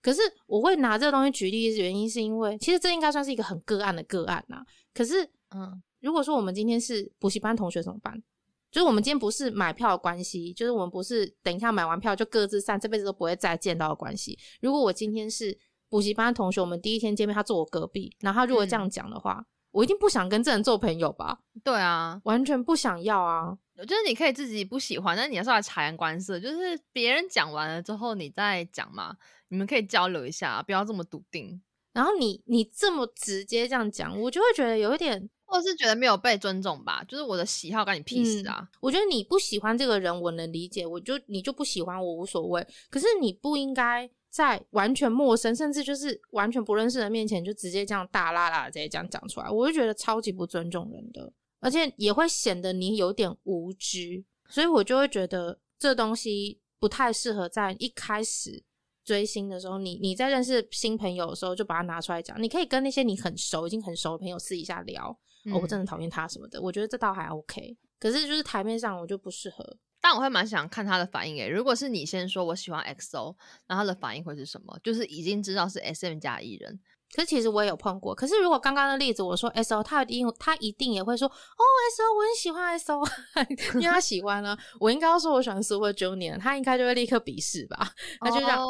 [0.00, 4.64] 可是我会拿这个东西举例的原因，是因为其实这应该算是一个很个案的个案呐。
[4.94, 8.22] 可是，嗯，如果说我们今天是补习班同学怎么办？
[8.70, 14.38] 就是我们今天不是买票的关系，就是我们不是等一下买完票就各自散，这辈子都不会再见到的关系。
[14.60, 15.56] 如果我今天是
[15.88, 21.38] 补习班同学，我们第一天见面，他坐我隔壁，然后他如果这样讲的话，我一定不想跟这人做朋友吧？
[21.64, 23.56] 对啊，完全不想要啊！
[23.78, 29.16] 我觉得你可以自己不喜欢，但你要稍微察言观色，就是别人讲完了之后你再讲嘛，
[29.48, 31.60] 你们可以交流一下，不要这么笃定。
[31.92, 35.30] 然后你你这么直接这样讲，我就会觉得有一点。
[35.50, 38.68] 或是觉得没有被尊重吧，就是我的喜好跟你屁事啊！
[38.82, 42.62] 我觉得你不喜欢这个人，我能理解，我就你就不喜欢我无所谓。
[42.90, 54.24] 可是你不应该在完全陌生，甚至就是完全不认识的面前，就直接这样大啦啦直接这样讲出来，我就觉得超级不尊重人的，而且也会显得你有点无知。
[54.48, 58.64] 所以我就会觉得这东西不太适合在一开始
[59.04, 62.42] 追星的时候，你你在认识新朋友的时候就把它拿出来讲。
[62.42, 65.10] 你可以跟那些你很熟、已经很熟的朋友私底下聊。
[65.52, 69.78] 哦我真的讨厌他什么的，我觉得这倒还 OK，可是就是台面上我就不适合。
[70.00, 73.34] 但我会蛮想看他的反应诶，如果是你先说我喜欢 XO，
[73.66, 74.78] 那他的反应会是什么？
[74.82, 76.78] 就是已经知道是 SM 加艺人，
[77.14, 78.14] 可是其实我也有碰过。
[78.14, 81.62] 可是如果刚刚的例子我说 SO，他一定他一定也会说哦
[81.96, 83.02] SO，我很喜欢 SO，
[83.80, 84.56] 因为他喜欢呢。
[84.78, 87.92] 我应该要说我喜欢 Super Junior，他应该就会立刻鄙视吧？
[88.20, 88.62] 他就这样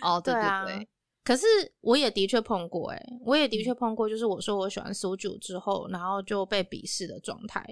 [0.00, 0.42] 哦， 对对
[0.76, 0.88] 对。
[1.24, 1.44] 可是
[1.80, 7.62] 我也的确碰过，哎，我也的确碰过，就是我说我喜欢苏九之后，然后就被鄙视的状态，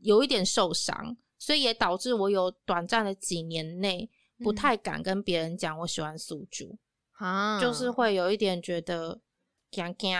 [0.00, 4.10] 有一点受伤，所以也导致我有短暂的几年内
[4.44, 6.66] 不太敢跟别人讲我喜欢苏九
[7.16, 9.20] 啊，就是会有一点觉得
[9.70, 10.16] 惊惊，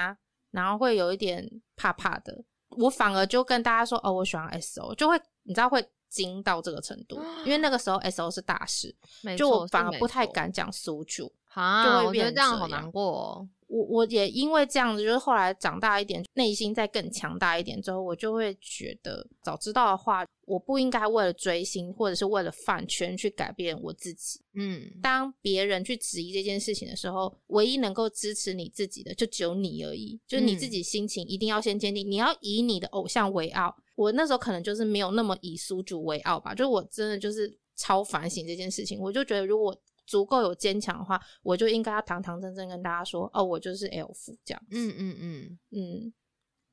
[0.51, 8.95] 然后会有一点怕怕的，我反而就跟大家说哦，我喜欢 S O，就会你知道会惊到这个程度，因为那个时候 S O 是大事，
[9.37, 11.31] 就我反而不太敢讲苏九。
[11.53, 13.49] 啊，我觉得这样好难过。
[13.68, 24.40] 我我也因为这样子，就是后来长大一点，内心再更强大一点之后，我就会觉得，早知道的话，我不应该为了追星或者是为了饭圈去改变我自己。
[24.55, 30.18] 嗯，当别人去质疑这件事情的时候，唯一能够支持你自己的，就只有你而已。
[30.29, 33.74] 就是你自己心情一定要先坚定，你要以你的偶像为傲。
[33.96, 39.00] 我那时候可能就是没有那么以苏主为傲吧，就我真的就是超反省这件事情。
[39.00, 39.76] 我就觉得如果。
[40.07, 44.62] 足够有坚强的话，我就应该要堂堂正正跟大家说，哦，我就是 F 这样。
[44.71, 46.12] 嗯嗯嗯嗯。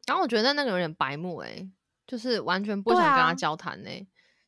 [0.06, 1.68] 然后我觉得那个有点白目哎，
[2.06, 3.90] 就是完全不想跟他交谈呢，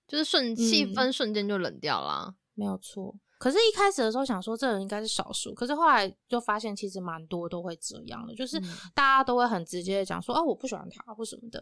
[0.07, 2.35] 就是瞬气氛瞬间就冷掉了。
[2.53, 3.15] 没有错。
[3.37, 8.59] 可是，一开始的时候想说这人应该是少数，可是后来就发现其实蛮多都会这样的，就是
[8.93, 11.61] 大家都会很直接的讲说，哦，我不喜欢他或什么的。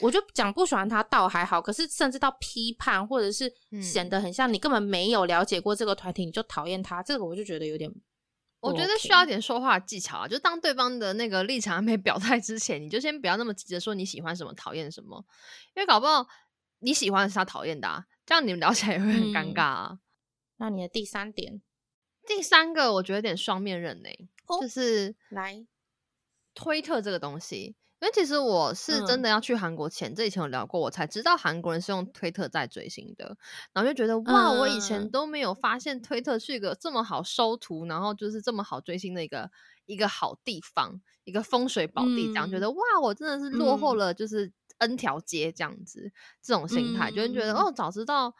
[0.00, 7.90] 我就讲不喜欢他倒还好，可是甚至到批判或者是显得很像你根本没有了解过这个团体，你就讨厌他，这个我就觉得有点。
[8.60, 15.24] 我觉得需要一点说话技巧啊，就当对方的那个立场还没表态之前，你就先不要那么急着说你喜欢什么、讨厌什么，
[15.74, 16.26] 因为搞不好
[16.80, 19.98] 你喜欢的是他讨厌的，啊，这样你们聊起来也会很尴尬啊。
[20.58, 21.62] 那你的第三点，
[22.26, 24.10] 第三个我觉得有点双面刃呢，
[24.60, 25.66] 就是来
[26.52, 27.76] 推特这个东西。
[28.00, 33.36] 因为其实我是真的要去韩国前，这以前有聊过，我才知道韩国人是用推特在追星的，
[33.74, 39.50] 然后就觉得哇，我以前都没有发现推特是一个这么好收图，然后就是这么好追星的一个
[39.84, 46.10] 一个好地方，一个风水宝地，这样觉得哇，我真的是落后了，就是 N 条街这样子，
[46.42, 48.34] 这种心态，就是觉得哦，早知道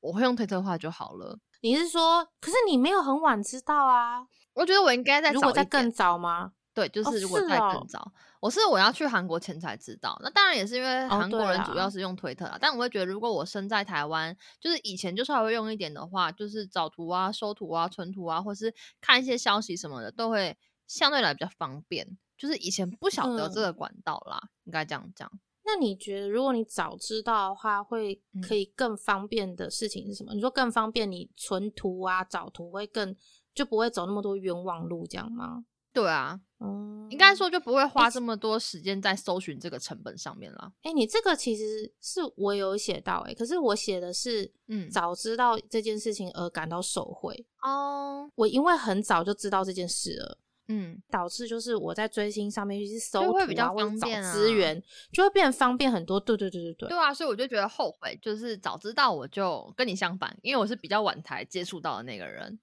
[0.00, 1.38] 我会用推特的话就好了。
[1.62, 4.26] 你是说，可是你没有很晚知道啊？
[4.52, 6.52] 我觉得我应该在如果在更早吗？
[6.88, 10.18] 对，就是如果再更早，我是我要去韩国前才知道。
[10.22, 12.56] 那当然也是因为韩国人主要是用推特啊。
[12.60, 22.16] 但我会觉得，如果我生在台湾，就是以前就稍微用一点的话，就是找图啊、收图啊、存图啊，或是看一些消息什么的，都会相对来比较方便。
[22.38, 25.30] 就是以前不晓得这个管道啦，应该这样讲。
[25.62, 30.32] 那你觉得，如果你早知道的话，会可以更方便的事情是什么？
[30.32, 33.14] 你说更方便，你存图啊、找图会更
[33.54, 35.66] 就不会走那么多冤枉路，这样吗？
[35.92, 36.40] 对啊。
[36.62, 40.70] 嗯，应该说就不会花这么多时间在搜寻这个成本上面了。
[40.82, 48.30] 哎，你这个其实是我有写到哎，可是我写的是，嗯，早知道这件事情而感到受贿哦。
[48.34, 56.20] 我因为很早就知道这件事了，嗯，导致就是我在追星上面去搜图啊，或者找资源，就会变方便很多。
[56.20, 62.60] 对对对对对，对啊，所以我就觉得后悔，就是早知道我就跟你相反，因为我是比较晚才接触到的那个人。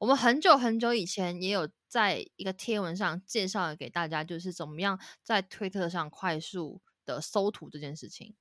[0.00, 8.34] 我们很久很久以前也有在一个贴文上介绍给大家，就是怎么样在推特上快速的搜图这件事情，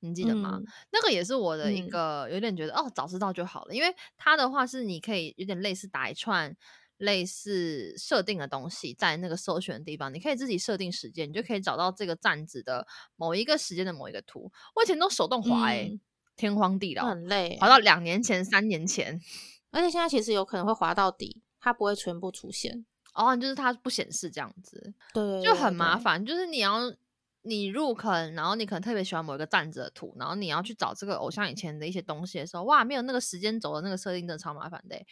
[0.00, 0.60] 你记得吗？
[0.90, 6.56] 那个也是我的一个有点觉得哦，早知道就好了，因为它的话是你可以有点类似打一串
[6.96, 14.50] 类似设定的东西，在那个搜寻的地方，你可以自己设定时间，你就可以找到这个站子的某一个时间的某一个图。
[14.74, 16.00] 我以前都手动滑哎、嗯
[16.38, 19.20] 天荒地老，很累欸，滑到两年前、三年前。
[19.70, 22.84] 而且现在其实有可能会滑到底，它不会全部出现。
[23.14, 26.24] 哦，就是它不显示这样子，对就很麻烦。
[26.24, 26.80] 就是你要
[27.42, 35.06] 你入坑，然后你可能特别喜欢某一个站着的图，然后你要去找这个偶像以前的一些东西的时候，哇，没有那个时间轴的那个设定，真的超麻烦的欸。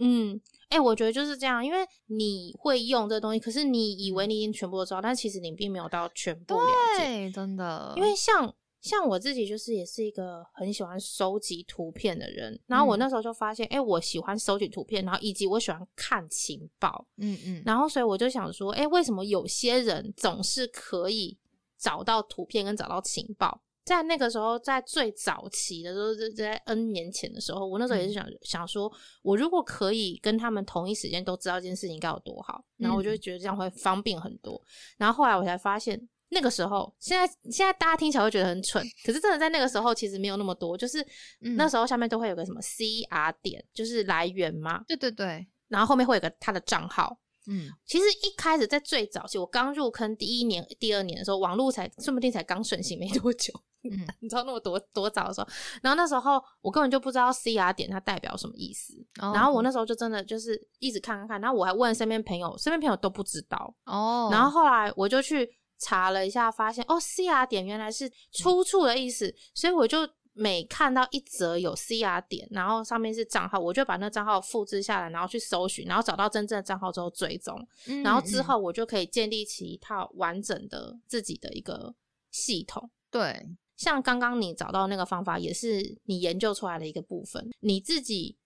[0.00, 6.66] 嗯，哎、我觉得就是这样，因为你会用这东西，可是你以为你已经全部都知道，但其实你并没有到全部了
[6.96, 7.04] 解。
[7.04, 12.98] 对，真的，因为像像我自己就是也是一个很喜欢收集图片的人，然后我嗯。
[12.98, 21.36] 那时候就发现，哎、我喜欢收集图片，然后以及我喜欢看情报，嗯嗯，然后所以我就想说，哎、为什么有些人总是可以
[21.76, 23.62] 找到图片跟找到情报？
[23.84, 34.62] 在那个时候，在最早期的时候，就在 N 年前的时候，我那时候也是想、想说，我如果可以跟他们同一时间都知道这件事情该有多好，然后我就觉得这样会方便很多。
[34.98, 41.00] 然后后来我才发现，那个时候，现在现在大家听起来会觉得很蠢，可是真的在那个时候其实没有那么多，就是
[41.40, 41.56] 嗯。
[41.56, 47.18] 那时候下面都会有个什么 CR 点，就是来源嘛，对对对，然后后面会有个他的账号。
[47.46, 47.70] 嗯。
[47.86, 53.52] 其实一开始在最早期，我刚入坑第一年、第二年的时候，网络才说不定才刚盛行没多久，
[53.84, 54.06] 嗯。
[54.20, 55.48] 你知道那么多多早的时候，
[55.82, 69.98] 然后那时候我根本就不知道 CR 点它代表什么意思，然后我那时候就真的就是一直看看看，然后我还问身边朋友，身边朋友都不知道，哦，然后后来我就去查了一下，发现哦，CR 点原来是出处的意思，所以我就
[70.32, 81.94] 每看到一则有 CR 点，然后上面是账号，我就把那账号复制下来，然后去搜寻，然后找到真正的账号之后追踪，嗯然后之嗯后我就可以建立起一套完整的自己的一个
[82.30, 82.90] 系统。
[83.10, 83.44] 对，
[83.76, 87.50] 像刚刚你找到那个方法，也是你研究出来的一个部分。
[87.60, 88.36] 你自己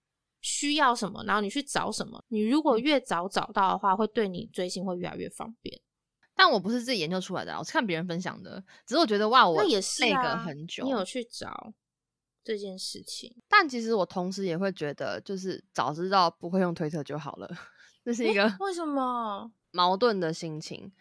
[0.40, 2.22] 需要什么，然后你去找什么。
[2.28, 5.80] 你如果嗯越早找到的话，会对你追星会越来越方便。
[6.44, 11.72] 但我不是自己研究出来的啊，我是看别人分享的，只是我觉得哇，我那也是那个啊，很久，你有去找
[12.42, 13.32] 这件事情？
[13.48, 17.48] 但其实我同时也会觉得，就是早知道不会用推特就好了，
[18.04, 19.52] 这是一个为什么？
[19.70, 20.92] 矛盾的心情。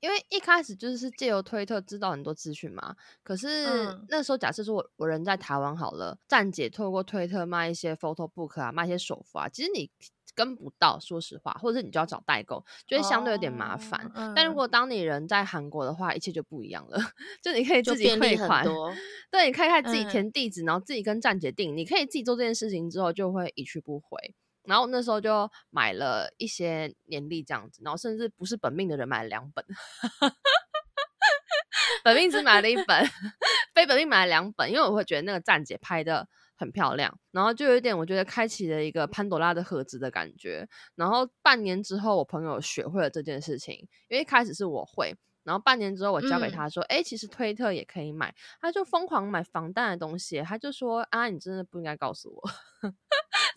[0.00, 9.90] 因为一开始就是借由推特知道很多资讯嘛，可是嗯那时候假设说我我人在台湾好了，站姐透过推特卖一些 photo book 啊，卖一些手幅啊，其实你
[10.34, 14.00] 跟不到，说实话，或者你就要找代购，就会相对有点麻烦。
[14.06, 16.98] 哦嗯但如果当你人在韩国的话，一切就不一样了，
[17.42, 18.92] 就你可以自己便利很汇款，多。
[19.30, 24.34] 对，你可以看自己嗯填地址，然后自己跟站姐订，你可以自己做这件事情之后，就会一去不回。
[24.64, 29.64] 然后那时候就买了一些年历这样子，然后甚至不是本命的人买了两本，
[32.04, 33.06] 本命只买了一本，
[33.74, 36.28] 非本命买了两本，因为我会觉得那个站姐拍的
[36.60, 40.68] 很漂亮，然后就有一点我觉得开启了一个潘朵拉的盒子的感觉。
[40.94, 43.74] 然后半年之后，我朋友学会了这件事情，
[44.08, 45.16] 因为一开始是我会。
[45.42, 52.90] 然后半年之后，我教给嗯他说：“哎、其实推特也可以买。”他就疯狂买防弹的东西，他就说：“啊，你真的不应该告诉我。”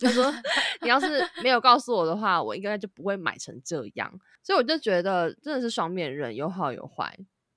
[0.00, 0.32] 他说
[0.80, 4.10] ：“你要是没有告诉我的话，我应该就不会买成这样。”
[4.42, 7.14] 所以我就觉得真的是双面人，有好有坏。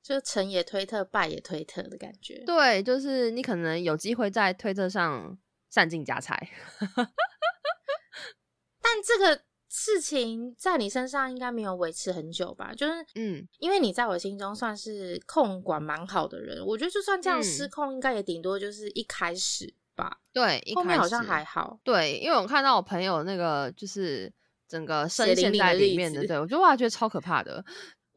[0.07, 2.41] 就成也推特，败也推特的感觉。
[2.45, 5.37] 对，就是你可能有机会在推特上
[5.69, 6.49] 散尽家财。
[8.81, 12.73] 但这个事情在你身上应该没有维持很久吧？
[12.73, 21.81] 就是嗯，因为你在我心中算是控管蛮好的人，我觉得就算这样嗯失控，应该也顶多就是一开始吧，对，一开后面好像始还好。
[21.83, 24.31] 对，因为我看到我朋友那个就是
[24.69, 27.65] 整个血深陷在里面的，子对我就哇觉得超可怕的。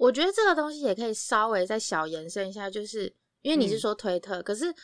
[0.01, 4.75] 我觉得这个东西也可以稍微再小延伸一下，就是因为你是嗯说推特，可是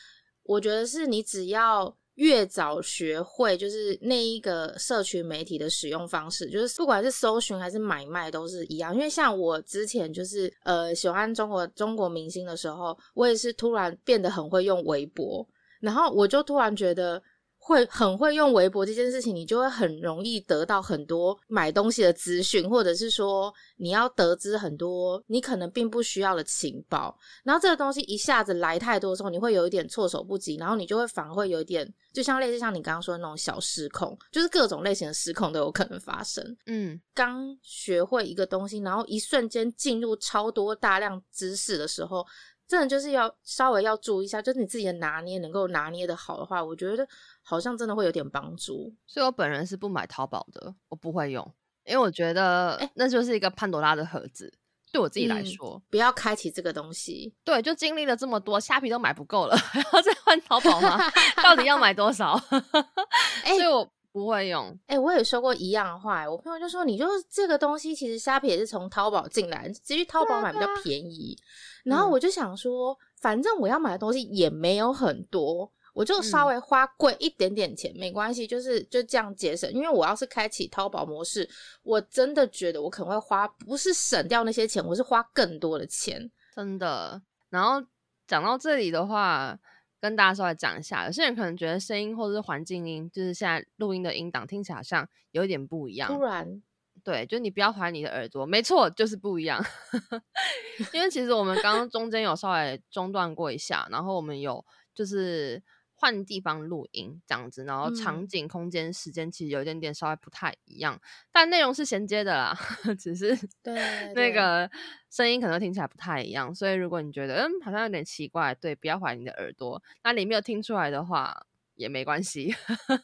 [0.43, 8.95] 我觉得是你只要越早学会，就是那一个社群媒体的使用方式，就是不管是搜寻还是买卖都是一样。
[8.95, 15.49] 因为像我之前就是呃喜欢中国中国明星的时候，我也是突然变得很会用微博，
[15.81, 17.23] 然后我就突然觉得。
[17.67, 27.19] 会很会用微博这件事情，你就会很容易得到很多买东西的资讯，或者是说你要得知很多你可能并不需要的情报。
[27.43, 36.57] 然后这个东西一下子来太多的时候，你会有一点措手不及，然后你就会反而会有一点，就像类似像你刚刚说的那种小失控，就是各种类型的失控都有可能发生。
[36.67, 42.25] 嗯，刚学会一个东西，然后一瞬间进入超多大量知识的时候，
[42.69, 47.07] 真的就是要稍微要注意一下，就是你自己的拿捏能够拿捏的好的话，我觉得
[47.49, 48.93] 好像真的会有点帮助。
[49.07, 54.53] 所以我本人是不买淘宝的，我不会用，因为我觉得哎那就是一个潘多拉的盒子。
[54.93, 57.35] 对我自己来嗯说，不要开启这个东西。
[57.45, 60.99] 对，就经历了这么多，虾皮都买不够了， 还要再换淘宝吗？
[61.43, 62.33] 到底要买多少？
[63.45, 64.75] 哎所以我不会用。
[64.87, 71.37] 哎、我也说过一样的话、欸，我朋友就说，你就是这个东西，其实虾皮也是从淘宝进来，直接去淘宝买比较便宜。
[71.85, 79.73] 然后嗯我就想说，反正我要买的东西也没有很多，我就稍嗯微花贵一点点钱、没关系，就是就这样节省。
[79.73, 81.49] 因为我要是开启淘宝模式，
[81.83, 86.31] 我真的觉得我可能会花，不是省掉那些钱，我是花更多的钱。
[86.55, 87.23] 真的。
[87.49, 87.83] 然后
[88.27, 89.59] 讲到这里的话，
[89.99, 96.21] 跟大家稍微讲一下，有些人可能觉得声音或者是环境音，就是现在录音的音档听起来好像有一点不一样突。
[96.21, 96.63] 然，
[97.03, 99.65] 对，就你不要怀疑你的耳朵，没错，就是不一样。
[100.93, 104.63] 因为其实我们刚刚中间有稍微中断过一下，然后我们有
[104.95, 105.63] 就是
[105.99, 111.01] 换地方录音这样子，然后场嗯景、空间、时间其实有一点点稍微不太一样，
[111.33, 112.57] 但内容是衔接的啦，
[113.01, 113.75] 只是对
[114.13, 114.71] 那对个
[115.11, 116.55] 声音可能听起来不太一样。
[116.55, 119.83] 所以如果你觉得嗯好像有点奇怪，对，不要怀疑你的耳朵。
[120.05, 122.55] 那你没有听出来的话也没关系，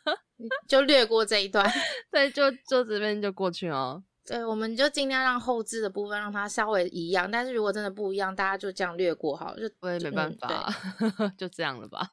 [0.69, 1.67] 就略过这一段。
[2.11, 4.05] 对，就就这边就过去哦。
[4.25, 9.61] 对，我们就尽量让后置的部分让它稍微一样，但是如果真的不一样，大家就这样略过好了。
[9.61, 10.73] 就我也没办法
[11.19, 12.13] 对，就这样了吧。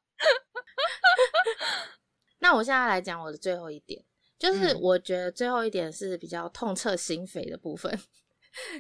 [2.40, 4.04] 那我现在来讲我的最后一点，
[4.38, 4.80] 就是嗯。
[4.82, 8.00] 我觉得最后一点是比较痛彻心扉的部分，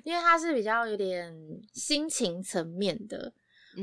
[0.04, 1.36] 因为它是比较有点
[1.74, 3.34] 心情层面的。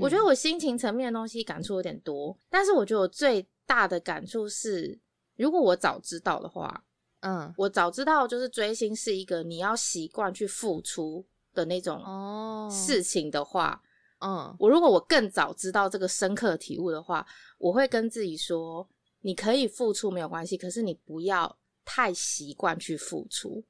[0.01, 0.27] 我觉得嗯。
[0.27, 4.99] 我心情层面的东西感触有点多，但是我觉得我最大的感触是，
[5.37, 6.85] 如果我早知道的话，
[7.21, 7.53] 嗯。
[7.59, 12.69] 我早知道就是追星是一个你要习惯去付出的那种哦。
[12.73, 13.83] 事情的话，
[14.21, 14.55] 嗯。
[14.59, 17.27] 我如果我更早知道这个深刻的体悟的话，
[17.59, 18.89] 我会跟自己说，
[19.21, 23.63] 你可以付出没有关系，可是你不要太习惯去付出，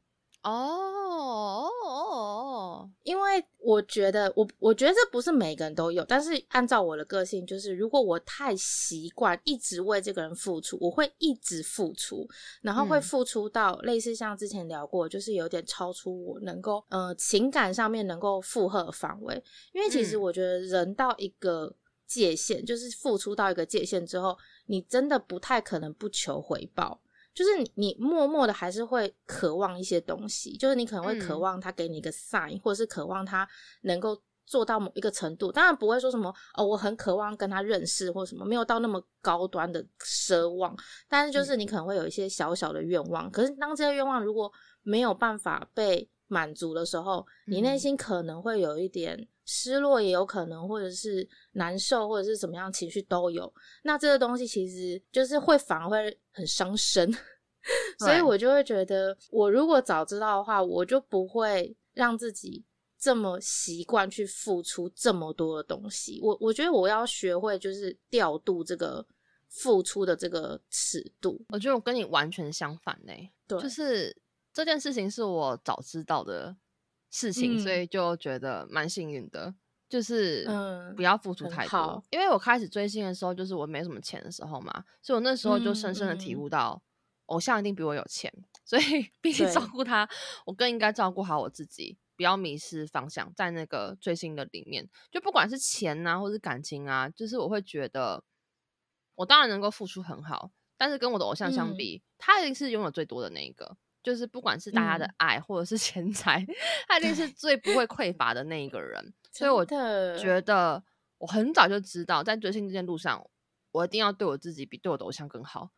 [0.43, 1.71] 哦哦
[2.77, 12.29] 哦因为我觉得我我觉得这不是每个人都有，但是按照我的个性，就是如果我太习惯一直为这个人付出，我会一直付出，
[12.63, 19.43] 然后会嗯付出到类似像之前聊过，就是有点超出我能够呃情感上面能够负荷的范围。
[19.73, 21.75] 因为其实嗯我觉得人到一个
[22.07, 27.01] 界限，就是付出到一个界限之后，你真的不太可能不求回报。
[27.37, 33.47] 就是你，你默默的还是会渴望一些东西，就是你可能会渴嗯望他给你一个 sign，、或者是渴望他
[33.83, 35.53] 能够做到某一个程度。
[35.53, 40.75] 当然不会说什么哦，我很渴望跟他认识或什么，没有到那么高端的奢望。
[41.09, 44.51] 但是就是你可能会有一些小小的愿望，可是当这些愿望如果
[44.83, 53.51] 没有办法被满足的时候，你内嗯心可能会有一点失落，也有可能或者是难受，或者是怎么样情绪都有。
[53.85, 57.11] 那这个东西其实就是会反而会很伤身，
[58.01, 62.65] 所以我就会觉得，我如果早知道的话，我就不会让自己
[62.99, 66.19] 这么习惯去付出这么多的东西。
[66.23, 69.07] 我我觉得我要学会就是调度这个
[69.49, 71.41] 付出的这个尺度。
[71.51, 73.13] 我觉得我跟你完全相反呢、
[73.47, 74.17] 对就是
[74.53, 76.57] 这件事情是我早知道的
[77.17, 79.55] 事情，所嗯以就觉得蛮幸运的。
[79.89, 86.83] 就是嗯不要付出太多好，因为我开始追星的时候，就是我没什么钱的时候嘛，所以我那时候就深深的体悟到，
[87.27, 88.33] 偶像一定比我有钱，
[88.65, 88.83] 所以
[89.21, 90.09] 比起照顾他，
[90.45, 98.25] 我更应该照顾好我自己，不要迷失方向，在那个追星的里面，就不管是钱啊，或是感情啊，就是我会觉得，
[99.15, 103.77] 我当然能够付出很好，但是跟我的偶像相嗯比，他一定是拥有最多的那一个。
[104.07, 106.47] 就是不管是大家的嗯爱或者是钱财，
[106.87, 109.13] 他一定是最不会匮 乏的那一个人。
[109.33, 110.81] 所以我觉得
[111.19, 113.29] 我很早就知道，在追星这件路上，
[113.73, 115.71] 我一定要对我自己比对我的偶像更好。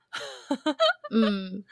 [1.10, 1.64] 嗯，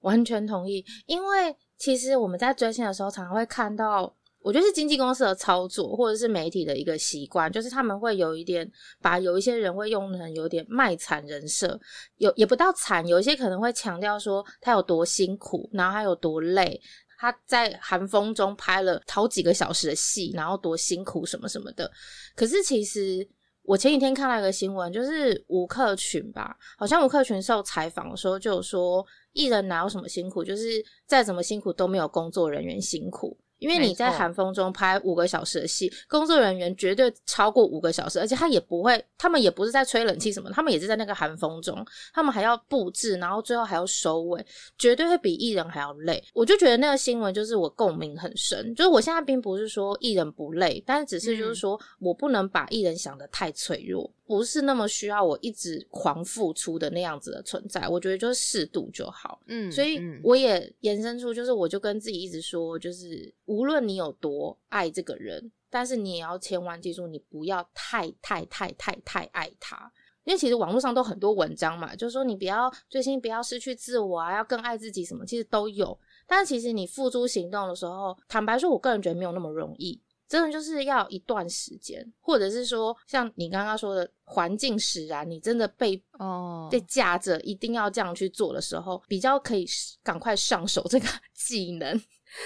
[0.00, 0.84] 完全同意。
[1.06, 8.70] 因为其实我们在追星的时候，常常会看到，我觉得是经纪公司的操作，或者是媒体的一个习惯，就是他们会有一点
[9.00, 11.80] 把有一些人会用成有点卖惨人设，
[12.18, 16.78] 有也不到惨，有一些可能会强调说他有多辛苦，然后他有多累。
[17.16, 21.90] 他在寒风中拍了好几个小时的戏，然后多辛苦什么什么的。
[22.36, 23.26] 可是其实
[23.62, 33.34] 我前几天看到一个新闻，就是吴克群吧，好像吴克群受采访的时候就有说，艺人哪有什么辛苦，就是再怎么辛苦都没有工作人员辛苦。
[33.58, 44.44] 因为你在寒风中拍五个小时的戏，工作人员绝对超过五个小时，而且他也不会，他们也不是在吹冷气什么，他们也是在那个寒风中，他们还要布置，然后最后还要收尾，
[44.78, 46.22] 绝对会比艺人还要累。
[46.32, 57.86] 我就觉得那个新闻就是我共鸣很深，就是我现在并不是说艺人不累，但是只是就是嗯说我不能把艺人想的太脆弱，不是那么需要我一直狂付出的那样子的存在。
[57.88, 59.40] 我觉得就是适度就好。
[59.46, 69.92] 嗯，所以嗯我也延伸出，就是我就跟自己一直说，就是无论你有多爱这个人，但是你也要千万记住，你不要太太太太太爱他。
[70.24, 75.98] 因为其实网络上都很多文章嘛，就是说你不要追星，不要失去自我啊，要更爱自己什么，其实都有。
[76.26, 89.66] 但是其实你付诸行动的时候，坦白说，我个人觉得没有那么容易，真的就是要一段时间，或者是说像你刚刚说的环境使然，你真的被哦，被架着一定要这样去做的时候，比较可以
[90.02, 91.96] 赶快上手这个 技能。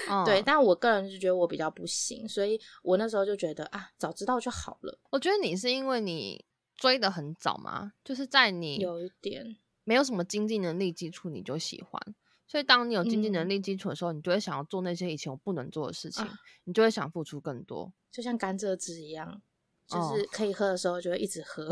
[0.07, 9.57] 哦 对，但我个人是觉得我比较不行，所以我那时候就觉得啊，早知道就好了，我觉得你是因为你追的很早嘛，就是在你有一点。
[9.85, 11.99] 没有什么经济能力基础，你就喜欢。
[12.49, 16.33] 所以当你有经济能嗯力基础的时候，你就会想要做那些以前我不能做的事情，啊
[16.65, 17.93] 你就会想付出更多。
[18.11, 19.39] 就像甘蔗汁一样，
[19.87, 21.69] 就哦是可以喝的时候就会一直喝。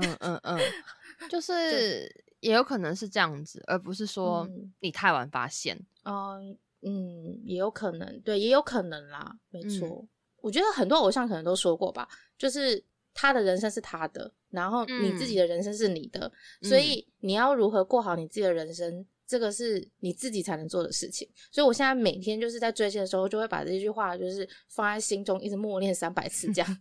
[0.00, 0.58] 嗯嗯嗯，
[1.30, 5.78] 就是也有可能是这样子，而不是说嗯你太晚发现。
[6.04, 6.40] 哦，
[6.82, 10.06] 嗯，也有可能，对，也有可能啦，没嗯错。
[10.40, 12.82] 我觉得很多偶像可能都说过吧，就是
[13.14, 21.28] 他的人生是他的，然后你自己的人生是你的，所嗯以你要如何过好你自己的人生，这个是你自己才能做的事情。
[21.50, 26.78] 所以我现在每天就是在追星的时候，就会把这句话就是放在心中，一直默念三百次这样。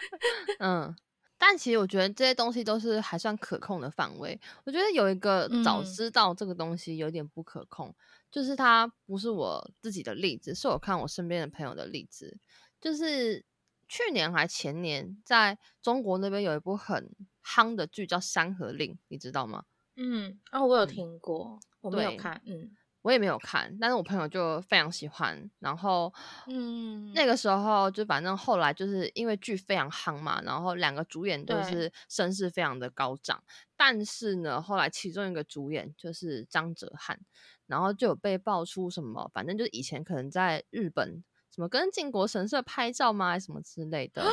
[0.60, 0.94] 嗯，
[1.38, 4.38] 但其实我觉得这些东西都是还算可控的范围。
[4.64, 7.94] 我觉得有一个早嗯知道这个东西有点不可控，
[8.30, 12.38] 就是它不是我自己的例子，是我看我身边的朋友的例子。
[12.78, 13.42] 就是
[13.88, 17.10] 去年还前年，在中国那边有一部很
[17.42, 19.64] 夯的剧叫《山河令》，你知道吗？
[19.96, 22.70] 嗯，哦，我有嗯听过，我没有看，嗯
[23.02, 25.48] 我也没有看，但是我朋友就非常喜欢。
[25.60, 26.12] 然后
[26.48, 33.40] 嗯，那个时候就反正后来就是因为剧非常夯嘛，然后两个主演都是声势非常的高涨。
[33.76, 37.16] 但是呢，后来其中一个主演就是张哲瀚，
[37.66, 41.22] 然后就有被爆出什么，反正就是以前可能在日本
[41.54, 44.24] 什么跟靖国神社拍照吗，还是什么之类的。
[44.24, 44.32] 哦，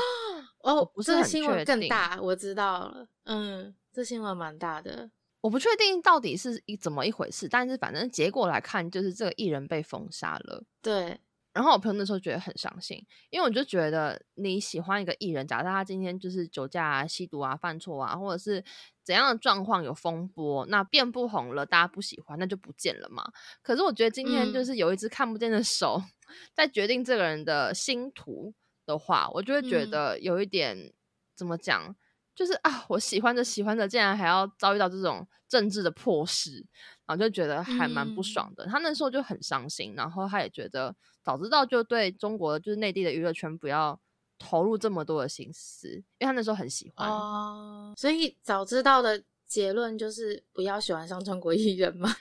[0.63, 5.11] 这个不是很新闻更大，我知道了，嗯，这新闻蛮大的，
[5.43, 10.63] 我不确定到底是一怎么一回事，但是反正结果来看，就是这个艺人被封杀了。
[10.81, 11.19] 对，
[11.51, 18.63] 然后我朋友那时候觉得很伤心，因为我就觉得你喜欢一个艺人，假设他今天就是酒驾啊、吸毒啊、犯错啊，或者是
[19.03, 23.29] 怎样的状况有风波，那变不红了，大家不喜欢，那就不见了嘛。
[23.61, 26.01] 可是我觉得今天就嗯是有一只看不见的手
[26.55, 28.53] 在决定这个人的星途
[28.85, 30.93] 的话，我就会觉嗯得有一点、
[31.35, 31.93] 怎么讲，
[32.35, 36.65] 就是啊，我喜欢着喜欢着，竟然还要遭遇到这种政治的迫使，
[37.05, 38.65] 然后就觉得还蛮不嗯爽的。
[38.65, 43.99] 他那时候就很伤心，然后他也觉得早知道就对中国就是内地的娱乐圈不要
[44.39, 47.09] 投入这么多的心思，因为他那时候很喜欢。
[47.09, 52.13] 哦，所以早知道的结论就是不要喜欢上中国艺人嘛。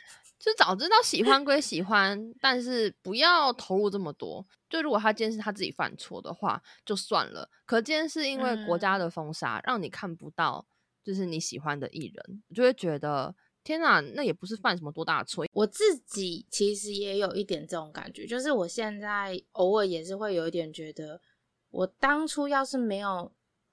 [0.42, 4.44] 就早知道喜欢归喜欢，但是不要投入这么多。
[4.68, 7.48] 就如果他今天是他自己犯错的话，就算了。
[7.64, 10.66] 可今天是因为国家的封杀，让你看不到
[11.04, 13.32] 就是你喜欢的艺人，我就会觉得
[13.62, 15.46] 天哪，那也不是犯什么多大错。
[15.52, 21.20] 我自己其实也有一点这种感觉，就是我现在偶尔也是会有一点觉得，
[21.70, 23.30] 我当初要是没有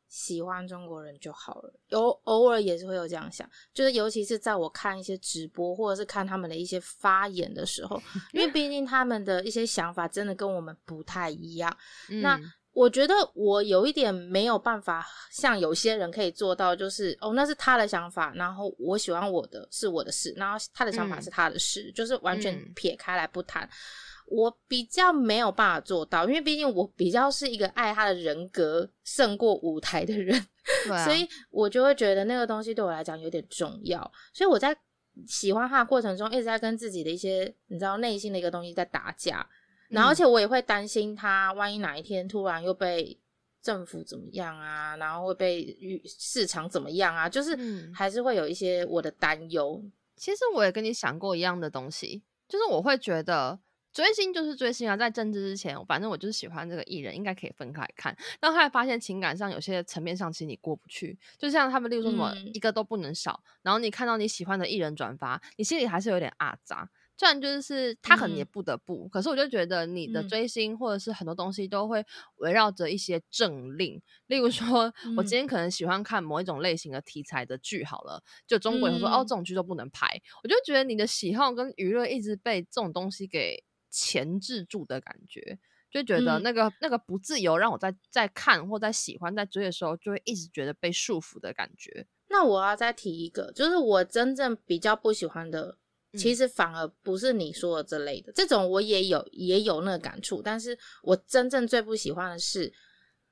[0.09, 1.73] 喜欢中国人就好了。
[1.87, 8.01] 有偶尔也是会有这样想，就是尤其是在我看一些直播或者是看他们的一些发言的时候，
[8.33, 11.73] 因为毕竟他们的一些想法真的跟我们不太一样。
[12.21, 23.67] 那嗯我觉得我有一点没有办法像有些人可以做到，就是哦，那是他的想法，然后我喜欢我的是我的事，然后他的想法嗯是他的事，就是完全嗯撇开来不谈。
[24.29, 30.35] 我比较没有办法做到，因为毕竟我比较是一个爱他的人格胜过舞台的人，
[30.89, 33.99] 啊，所以我就会觉得那个东西对我来讲有点重要。
[34.33, 34.75] 所以我在
[35.27, 39.45] 喜欢他的过程中，一直在跟自己的一些你知道内心的一个东西在打架。
[39.89, 43.19] 然后，而嗯且我也会担心他，万一哪一天突然又被
[43.61, 49.83] 政府怎么样啊，然后会被与市场怎么样啊，就是嗯还是会有一些我的担忧。
[50.15, 53.59] 其实我也跟你想过一样的东西，就是我会觉得
[53.93, 58.15] 追星就是追星啊，在政治之前，反正我就是喜欢这个艺人，应该可以分开看。
[58.39, 61.17] 但后来发现情感上有些层面上，其实你过不去。
[61.37, 66.89] 就像他们，例如说什么、嗯一个都不能少，然后你看到你喜欢的艺人转发，你心里还是有点啊杂。
[67.17, 72.01] 虽然就是他可能也嗯不得不，可是我就觉得你的嗯追星或者是很多东西都会
[72.37, 74.83] 围绕着一些政令，例如说，
[75.17, 80.07] 我嗯今天可能喜欢看某一种类型的题材的剧，好了，就中国人说、哦嗯这种剧都不能拍，
[80.43, 85.59] 我就觉得你的喜好跟娱乐一直被这种东西给钳制住的感觉，
[85.89, 92.05] 就觉得嗯那个、那个不自由，让我在在看或在喜欢在追的时候，就会一直觉得被束缚的感觉。
[92.27, 95.77] 那我要再提一个，就是我真正比较不喜欢的，
[96.13, 102.71] 其嗯实反而不是你说的这类的，这种我也有也有那个感触，但是我真正最不喜欢的是，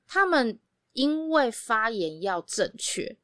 [0.04, 0.58] 他们
[0.94, 3.16] 因为发言要正确，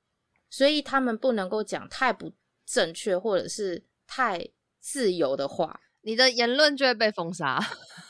[0.48, 2.32] 所以他们不能够讲太不
[2.64, 5.80] 正确或者是太自由的话。
[6.04, 7.58] 你的言论就会被封杀。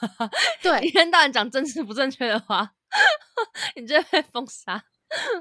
[0.60, 2.72] 对，一天到晚讲政治不正确的话，
[3.76, 4.84] 你就会被封杀。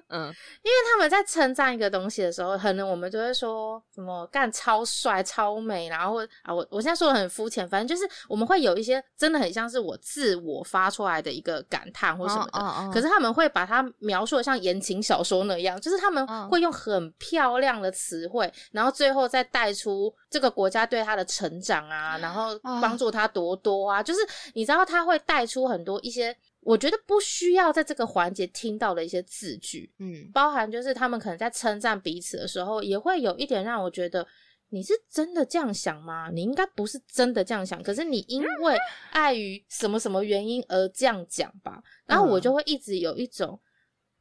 [0.09, 0.28] 嗯，
[0.61, 12.59] 因为他们在称赞一个东西的时候，可能我们就会说什么干超帅、超美，然后啊，我我现在说的很肤浅，反正就是我们会有一些真的很像是我自我发出来的一个感叹或什么的，
[12.93, 24.19] 可是他们会把它描述的像言情小说那样，就是他们会用很漂亮的词汇，然后最后再带出这个国家对他的成长啊，然后帮助他多多啊，就是
[24.53, 26.36] 你知道他会带出很多一些。
[26.66, 34.26] 我觉得不需要在这个环节听到的一些字句，嗯，包含就是他们可能在称赞彼此的时候，也会有一点让我觉得
[34.70, 36.30] 你是真的这样想吗？
[36.32, 38.78] 你应该不是真的这样想，可是你因为
[39.11, 41.84] 碍于什么什么原因而这样讲吧。
[42.05, 43.59] 然后我就会一直有一种，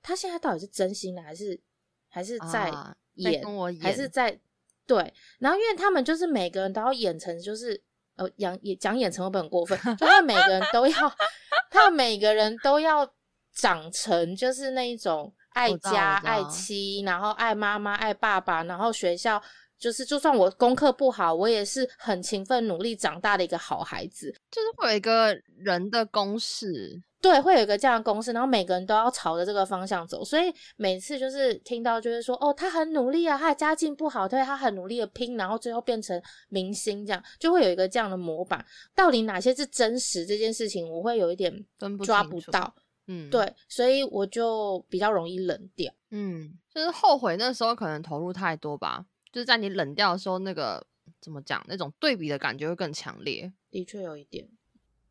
[0.03, 1.61] 他现在到底是真心的，还是
[2.09, 2.72] 还是在
[3.14, 3.43] 演，
[3.80, 4.38] 还是在
[4.86, 5.14] 对？
[5.38, 7.82] 然后因为他们就是每个人都要演成就是。
[8.16, 9.78] 呃，讲也讲演成会不会很过分？
[9.96, 11.14] 就他们每个人都要，
[11.70, 13.08] 他们每个人都要
[13.54, 19.42] 长成就是那一种爱家、爱妻，然后爱妈妈、爱爸爸，然后学校
[19.78, 24.30] 就是就算我功课不好，我也是很勤奋努力长大的一个好孩子。
[24.50, 27.02] 就是会有一个人的公式。
[27.23, 38.66] 对，会有一个这样的公式，然后每个人都要朝着这个方向走，所以每次就是听到就是说，哦，他很努力啊，他的家境不好，对他很努力的拼，然后最后变成明星，这样就会有一个这样的模板。
[38.93, 41.64] 到底哪些是真实这件事情，我会有一点
[42.05, 42.75] 抓不到，
[43.07, 50.85] 嗯，对，所以我就比较容易冷掉，嗯，就是后悔那时候可能投入太多吧，就是在你冷掉的时候，那个
[51.20, 54.49] 怎么讲，那种对比的感觉会更强烈，的确有一点。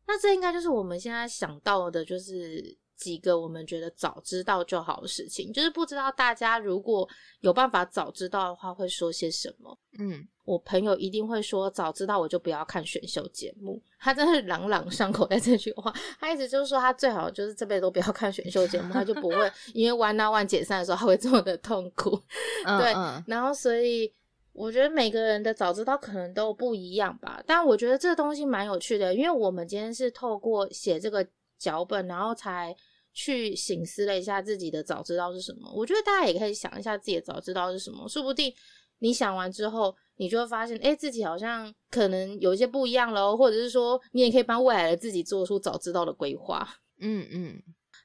[0.06, 5.52] 那这应该就是我们现在想到的，就是几个我们觉得早知道就好的事情。
[5.52, 7.08] 就是不知道大家如果
[7.40, 9.78] 有办法早知道的话，会说些什么？
[9.98, 13.82] 嗯，我朋友一定会说，早知道我就不要看选秀节目。
[14.00, 22.20] 他真是朗朗上口在这句话，他一直就是说他最好就是这辈子都不要看选秀节目，他就不会 因为 One One 解散的时候他会这么的痛苦。
[22.64, 22.92] 对，
[23.26, 24.12] 然后所以。
[24.52, 31.26] 我觉得每个人的早知道可能都不一样吧，但我觉得这个东西蛮有趣的，因为我们今天是透过写这个
[31.58, 32.74] 脚本，然后才
[33.12, 35.72] 去醒思了一下自己的早知道是什么。
[35.74, 38.52] 我觉得大家也可以想一下自己的早知道是什么，说不定
[38.98, 46.68] 你想完之后，你就会发现，哎，自己好像可能有一些不一样喽，或者是说，你也可以帮未来的自己做出早知道的规划。
[47.00, 47.62] 嗯嗯。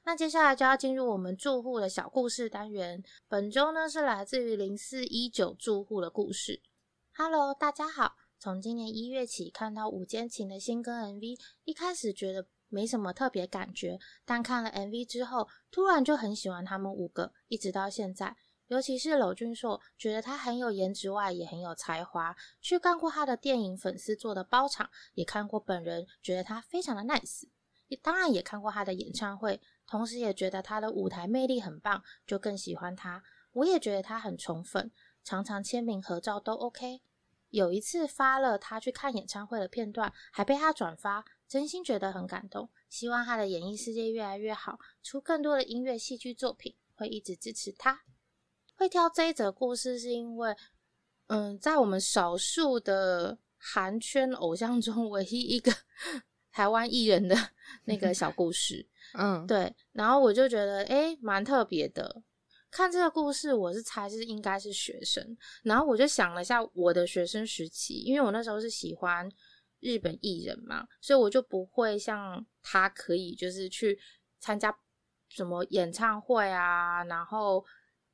[0.08, 3.04] 那接下来就要进入我们住户的小故事单元。
[3.28, 6.62] 本周呢是来自于零四一九住户的故事。
[7.14, 8.16] Hello，大家好。
[8.38, 18.34] 从今年一月起看到五间情的新歌 MV，一开始觉得没什么特别感觉，但看了 MV 之后，突然就很喜欢他们五个，一直到现在。
[18.68, 22.34] 尤其是娄俊硕，觉得他很有颜值外，也很有才华。
[22.62, 27.42] 去看过他的电影，粉丝做的包场，也看过本人，觉得他非常的 nice。
[28.02, 29.60] 当然也看过他的演唱会。
[29.88, 33.24] 同时也觉得他的舞台魅力很棒，就更喜欢他。
[33.52, 34.92] 我也觉得他很宠粉，
[35.24, 37.00] 常常签名合照都 OK。
[37.48, 42.68] 有一次发了他去看演唱会的片段，还被他转发，真心觉得很感动。
[42.90, 48.02] 希望他的演艺世界越来越好，出更多的音乐戏剧作品，会一直支持他。
[48.76, 50.54] 会挑这一则故事，是因为，
[51.28, 55.72] 嗯，在我们少数的韩圈偶像中，唯一一个
[56.52, 57.34] 台湾艺人的
[57.84, 58.86] 那个小故事。
[59.14, 62.22] 嗯，对，然后我就觉得，哎，蛮特别的。
[62.70, 69.26] 看这个故事，我是猜是应该是学生，然后我就想了一下我的学生时期，因为我那时候是喜欢
[69.80, 73.98] 日本艺人嘛，所以我就不会像他可以就是去
[74.38, 74.76] 参加
[75.30, 77.64] 什么演唱会啊，然后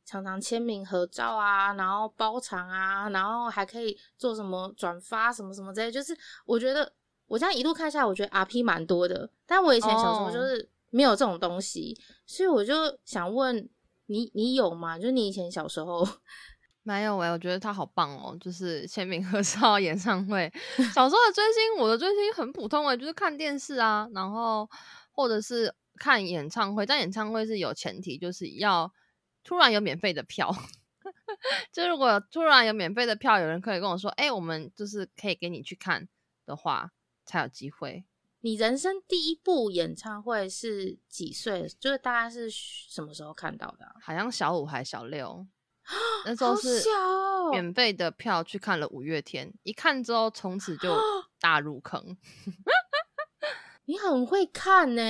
[0.04, 6.16] 常常签名合照啊，然后包场啊，然后还可以做什么转发什么什么之类，就是
[6.46, 6.90] 我觉得
[7.26, 10.70] 我这样一路看下来，我觉得 R P 蛮多的，但我以前小时候就是。
[10.94, 12.72] 没有这种东西，所以我就
[13.04, 13.68] 想问
[14.06, 14.96] 你，你有吗？
[14.96, 16.06] 就是你以前小时候
[16.84, 20.48] 没有哎，我觉得他好棒哦，就是签名合照演唱会。
[20.94, 24.70] 小时候的追星，我的追星很普通哎，就是看电视啊，然后
[25.10, 26.86] 或者是看演唱会。
[26.86, 28.92] 但演唱会是有前提，就是要
[29.42, 30.54] 突然有免费的票。
[31.72, 36.08] 就如果突然有免费的票，有人可以跟我说，哎，我们就是可以给你去看
[36.46, 36.92] 的话，
[37.26, 38.04] 才有机会。
[38.44, 41.66] 你人生第一部演唱会是几岁？
[41.80, 43.86] 就是大概是什么时候看到的？
[44.02, 45.46] 好像小五还小六，
[46.26, 46.82] 那时候是
[47.52, 50.94] 免费的票去看了五月天，一看之后从此就
[51.40, 52.18] 大入坑。
[53.86, 55.02] 你很会看呢，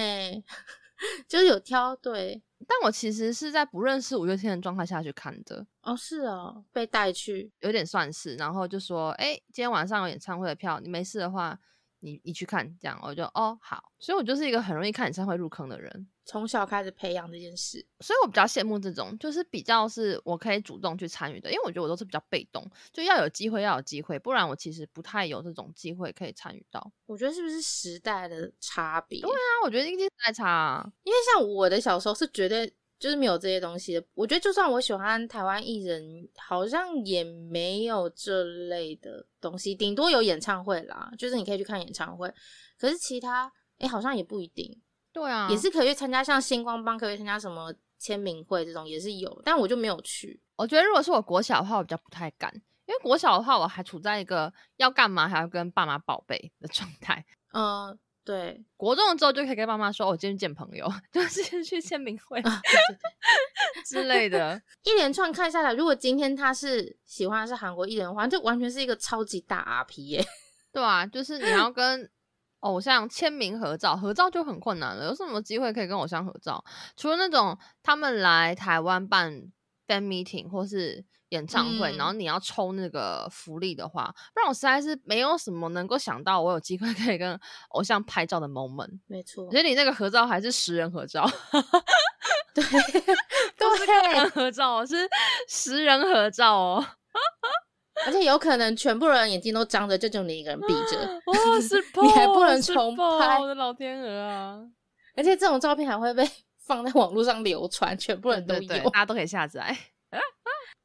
[1.26, 5.66] 就是有挑对，但我其实是在不认识五月天的状态下去看的。
[5.82, 8.36] 哦，是哦，被带去，有点算是。
[8.36, 11.58] 然后就说，哎，今天晚上有演唱会的票，你没事的话，
[12.04, 12.64] 你你去看。
[12.80, 13.92] 这样我就哦好。
[13.98, 16.06] 所以我就是一个很容易看演唱会入坑的人。
[16.26, 26.90] 从小开始培养这件事，所以我比较羡慕这种，就是比较是我可以主动去参与的，因为我觉得我都是比较被动，就要有机会要有机会，不然我其实不太有这种机会可以参与到。
[27.04, 29.20] 我觉得是不是时代的差别？
[29.20, 34.04] 对啊，我觉得一定时代差，因为像我的小时候是绝对就是没有这些东西的。
[34.14, 42.32] 我觉得就算我喜欢台湾艺人，好像也没有这类的东西，顶多有演唱会啦，就是你可以去看演唱会，
[42.78, 44.80] 可是其他哎好像也不一定。
[45.12, 50.40] 对啊，也是可以去参加，像星光帮可以参加什么签名会这种也是有，但我就没有去。
[50.56, 52.52] 我觉得如果是我国小的话，我比较不太敢，
[52.86, 57.24] 因为国小的话我还处在一个要干嘛还要跟爸妈报备的状态。
[57.52, 58.63] 嗯，对。
[58.84, 62.42] 国中之后就可以跟爸妈说，我今天见朋友， 就是去签名会
[63.86, 64.60] 之类的。
[64.84, 70.24] 一连串看下来，如果今天他是喜欢的是韩国艺人的话，就完全是一个超级大 RP 耶。
[70.72, 72.10] 对啊，就是你要跟。
[72.60, 75.04] 偶像签名合照，合照就很困难了。
[75.04, 76.64] 有什么机会可以跟偶像合照？
[76.96, 79.52] 除了那种他们来台湾办
[79.86, 81.04] fan meeting 或是
[81.34, 87.38] 演唱会，然后你要抽那个福利的话，不然我实在是没有什么能够想到我有机会 可以跟
[87.70, 89.00] 偶像拍照的 moment。
[89.06, 91.28] 没错，而且你那个合照还是十人合照，
[92.54, 92.64] 对，
[93.58, 95.08] 都是个人合照，是
[95.48, 96.86] 十人合照哦。
[98.06, 101.20] 而且有可能全部人眼睛都张着，就只有你一个人闭着。
[101.26, 104.60] 哇，是你还不能重拍，我的老天鹅啊！
[105.16, 106.28] 而且这种照片还会被
[106.66, 109.76] 放在网络上流传，全部人都有，大家都可以下载。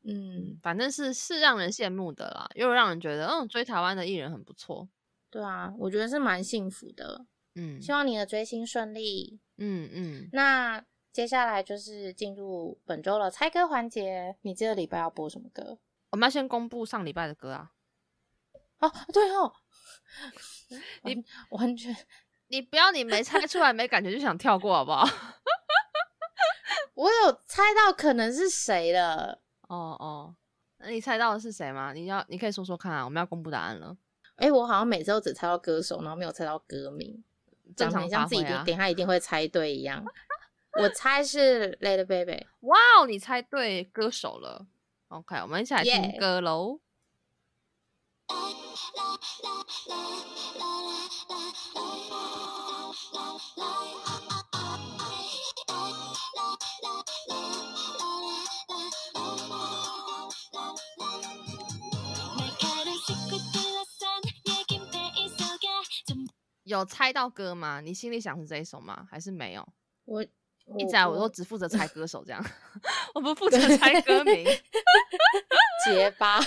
[0.10, 4.88] 嗯，反正是是让人羡慕的啦，又让人觉得嗯，追台湾的艺人很不错。
[5.30, 7.26] 对啊，我觉得是蛮幸福的。
[7.55, 9.39] 嗯，希望你的追星顺利。
[9.57, 10.30] 嗯嗯。
[10.32, 15.78] 那接下来就是进入本周的猜歌环节，你这个礼拜要播什么歌？
[16.12, 17.72] 我们要先公布上礼拜的歌啊！
[18.80, 19.53] 哦，对哦，
[21.03, 21.95] 你完全，
[22.47, 25.05] 你不要你没猜出来没感觉就想跳过好不好？
[26.95, 29.41] 我有猜到可能是谁了。
[29.70, 30.36] 哦哦，
[30.78, 31.93] 那你猜到的是谁吗？
[31.93, 33.05] 你要你可以说说看啊！
[33.05, 33.95] 我们要公布答案了。
[34.36, 37.24] 哎，我好像每次都只猜到歌手，然后没有猜到歌名，
[37.76, 40.03] 正常像自己等下一定会猜对一样。
[40.74, 42.47] 我猜是 Lady Baby。
[42.61, 44.65] 哇哦，你猜对歌手了。
[45.09, 46.80] OK，我们一起来听歌喽。
[66.70, 67.82] 有猜到歌吗？
[67.82, 69.07] 你心里想是这一首吗？
[69.09, 69.67] 还是没有？
[70.05, 70.26] 我。
[70.78, 72.45] 一直我都只负责猜歌手，这样
[73.15, 74.45] 我不负责猜歌名。
[75.84, 76.39] 结巴。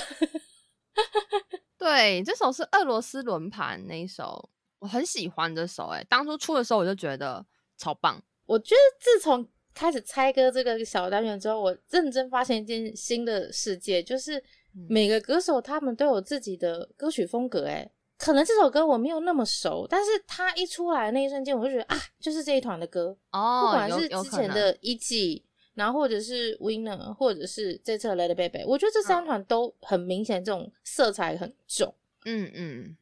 [1.77, 4.49] 对，这首是俄罗斯轮盘那一首，
[4.79, 5.89] 我很喜欢这首。
[5.89, 7.45] 哎，当初出的时候我就觉得
[7.77, 8.23] 超棒。
[8.47, 14.41] 我觉得自从开始猜歌这个小单元之后，我认真发现一件新的世界，就是
[14.89, 17.67] 每个歌手他们都有自己的歌曲风格。
[17.67, 17.91] 哎。
[18.23, 23.63] 可能这首歌我没有那么熟，但是他一出来那一瞬间，我就觉得啊，就是这一团的歌哦。
[23.65, 25.45] 不管是之前的一季，
[25.75, 31.93] 然后或者是 Winner，或者是这次的 Lady Baby，我觉得这三团都很明显，这种色彩很重。
[32.25, 32.97] 嗯嗯，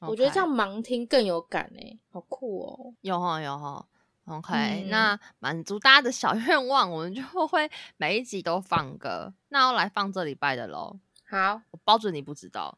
[0.00, 2.92] 我觉得这样盲听更有感诶，好酷哦。
[3.00, 3.86] 有哈有哈
[4.26, 9.32] ，OK，那满足大家的小愿望，我们就会每一集都放歌。
[9.48, 10.98] 那要来放这礼拜的喽。
[11.26, 12.76] 好，我包准你不知道。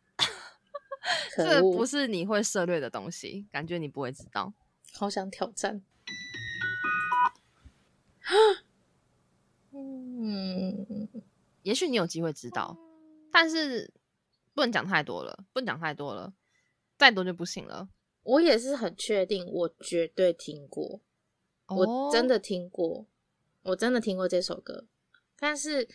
[1.36, 4.52] 这不是你会涉略的东西，感觉你不会知道。
[4.92, 5.82] 好想挑战。
[9.72, 11.08] 嗯，
[11.62, 12.76] 也许你有机会知道，
[13.32, 13.92] 但是
[14.54, 16.32] 不能讲太多了，不能讲太多了，
[16.98, 17.88] 再多就不行了。
[18.22, 21.00] 我也是很确定，我绝对听过，
[21.66, 23.06] 我真的听过，
[23.62, 24.86] 我真的听过这首歌，
[25.36, 25.88] 但是，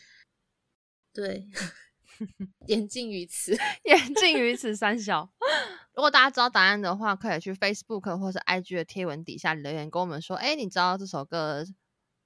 [1.13, 1.47] 对。
[2.67, 5.29] 言尽于此， 言尽于此三小。
[5.93, 11.65] 如果大家知道答案的话，可以去 Facebook 或是 IG 的贴文底下留言跟我们说，哎，你知道这首歌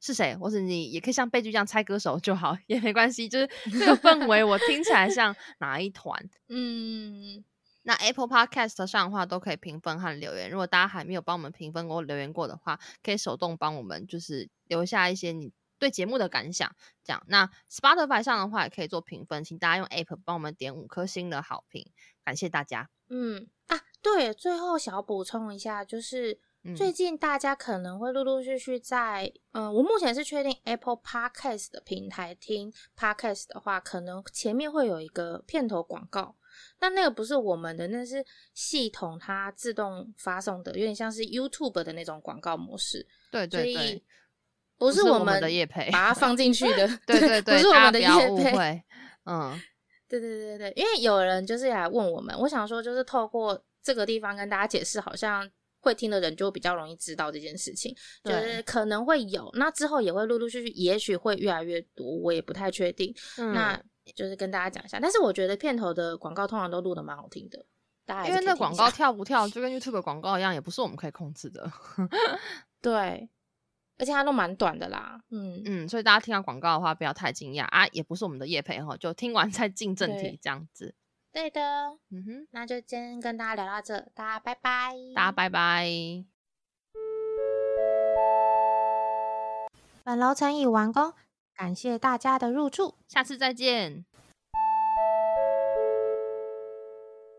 [0.02, 0.36] 是谁？
[0.36, 3.30] 或者你也可以像悲剧这样猜歌手就好，也没关系。
[3.30, 6.30] 就是这个氛围，我听起来像哪一团？
[6.50, 7.44] 嗯，
[7.84, 10.50] 那 Apple Podcast 上的话都可以评分和留言。
[10.50, 15.54] 如果大家还没有帮我们评分或留言过的话，可以手动帮我们，就是留下一些你。
[15.82, 16.71] 对节目的感想，
[17.03, 21.91] 这样那 Spotify 上的话也可以做评分，请大家用 App 帮我们点五颗星的好评，
[22.23, 22.88] 感谢大家。
[23.09, 26.39] 嗯啊，对，最后小补充一下，就是
[26.77, 36.36] 最近大家可能会陆陆续续在，嗯，我目前是确定 Apple Podcast 的平台听 Podcast 的话，可能前面会有一个片头广告，
[36.77, 38.23] 但那个不是我们的，那是
[38.53, 43.07] 系统它自动发送的，有点像是 YouTube 的那种广告模式。
[43.32, 44.03] 对对对，
[44.88, 46.88] 不是我们的叶配把它放进去的。
[47.07, 48.07] 对对对，不是我们的叶
[48.51, 48.84] 配。
[49.25, 49.59] 嗯，
[50.07, 55.49] 对对对对，因为有人就是来问我们，我想说就是透过这个地方跟大家解释，好像。
[55.84, 57.91] 会听的人就比较容易知道这件事情，
[58.23, 63.11] 就是可能会有，那之后也会陆陆续续，也许会越来越多，我也不太确定。
[63.36, 63.75] 那
[64.15, 67.65] 就是跟大家讲一下，但是我觉得片头的广告通常都录的蛮好听的，
[68.05, 71.67] 大家因为那广告跳不跳，就跟 YouTube 广告一样，也不是我们可以控制的。
[72.79, 73.27] 对，
[74.02, 80.95] 而且它都蛮短的啦，嗯嗯，所以大家听到广告的话，不要太惊讶啊，也不是我们的夜配哈，就听完再进正题这样子。
[81.32, 81.62] 对的，
[82.10, 85.86] 嗯哼，那就今天跟大家聊到这，大家拜拜，大家拜拜。
[90.04, 91.14] 本楼层已完工，
[91.56, 94.04] 感谢大家的入住，下次再见。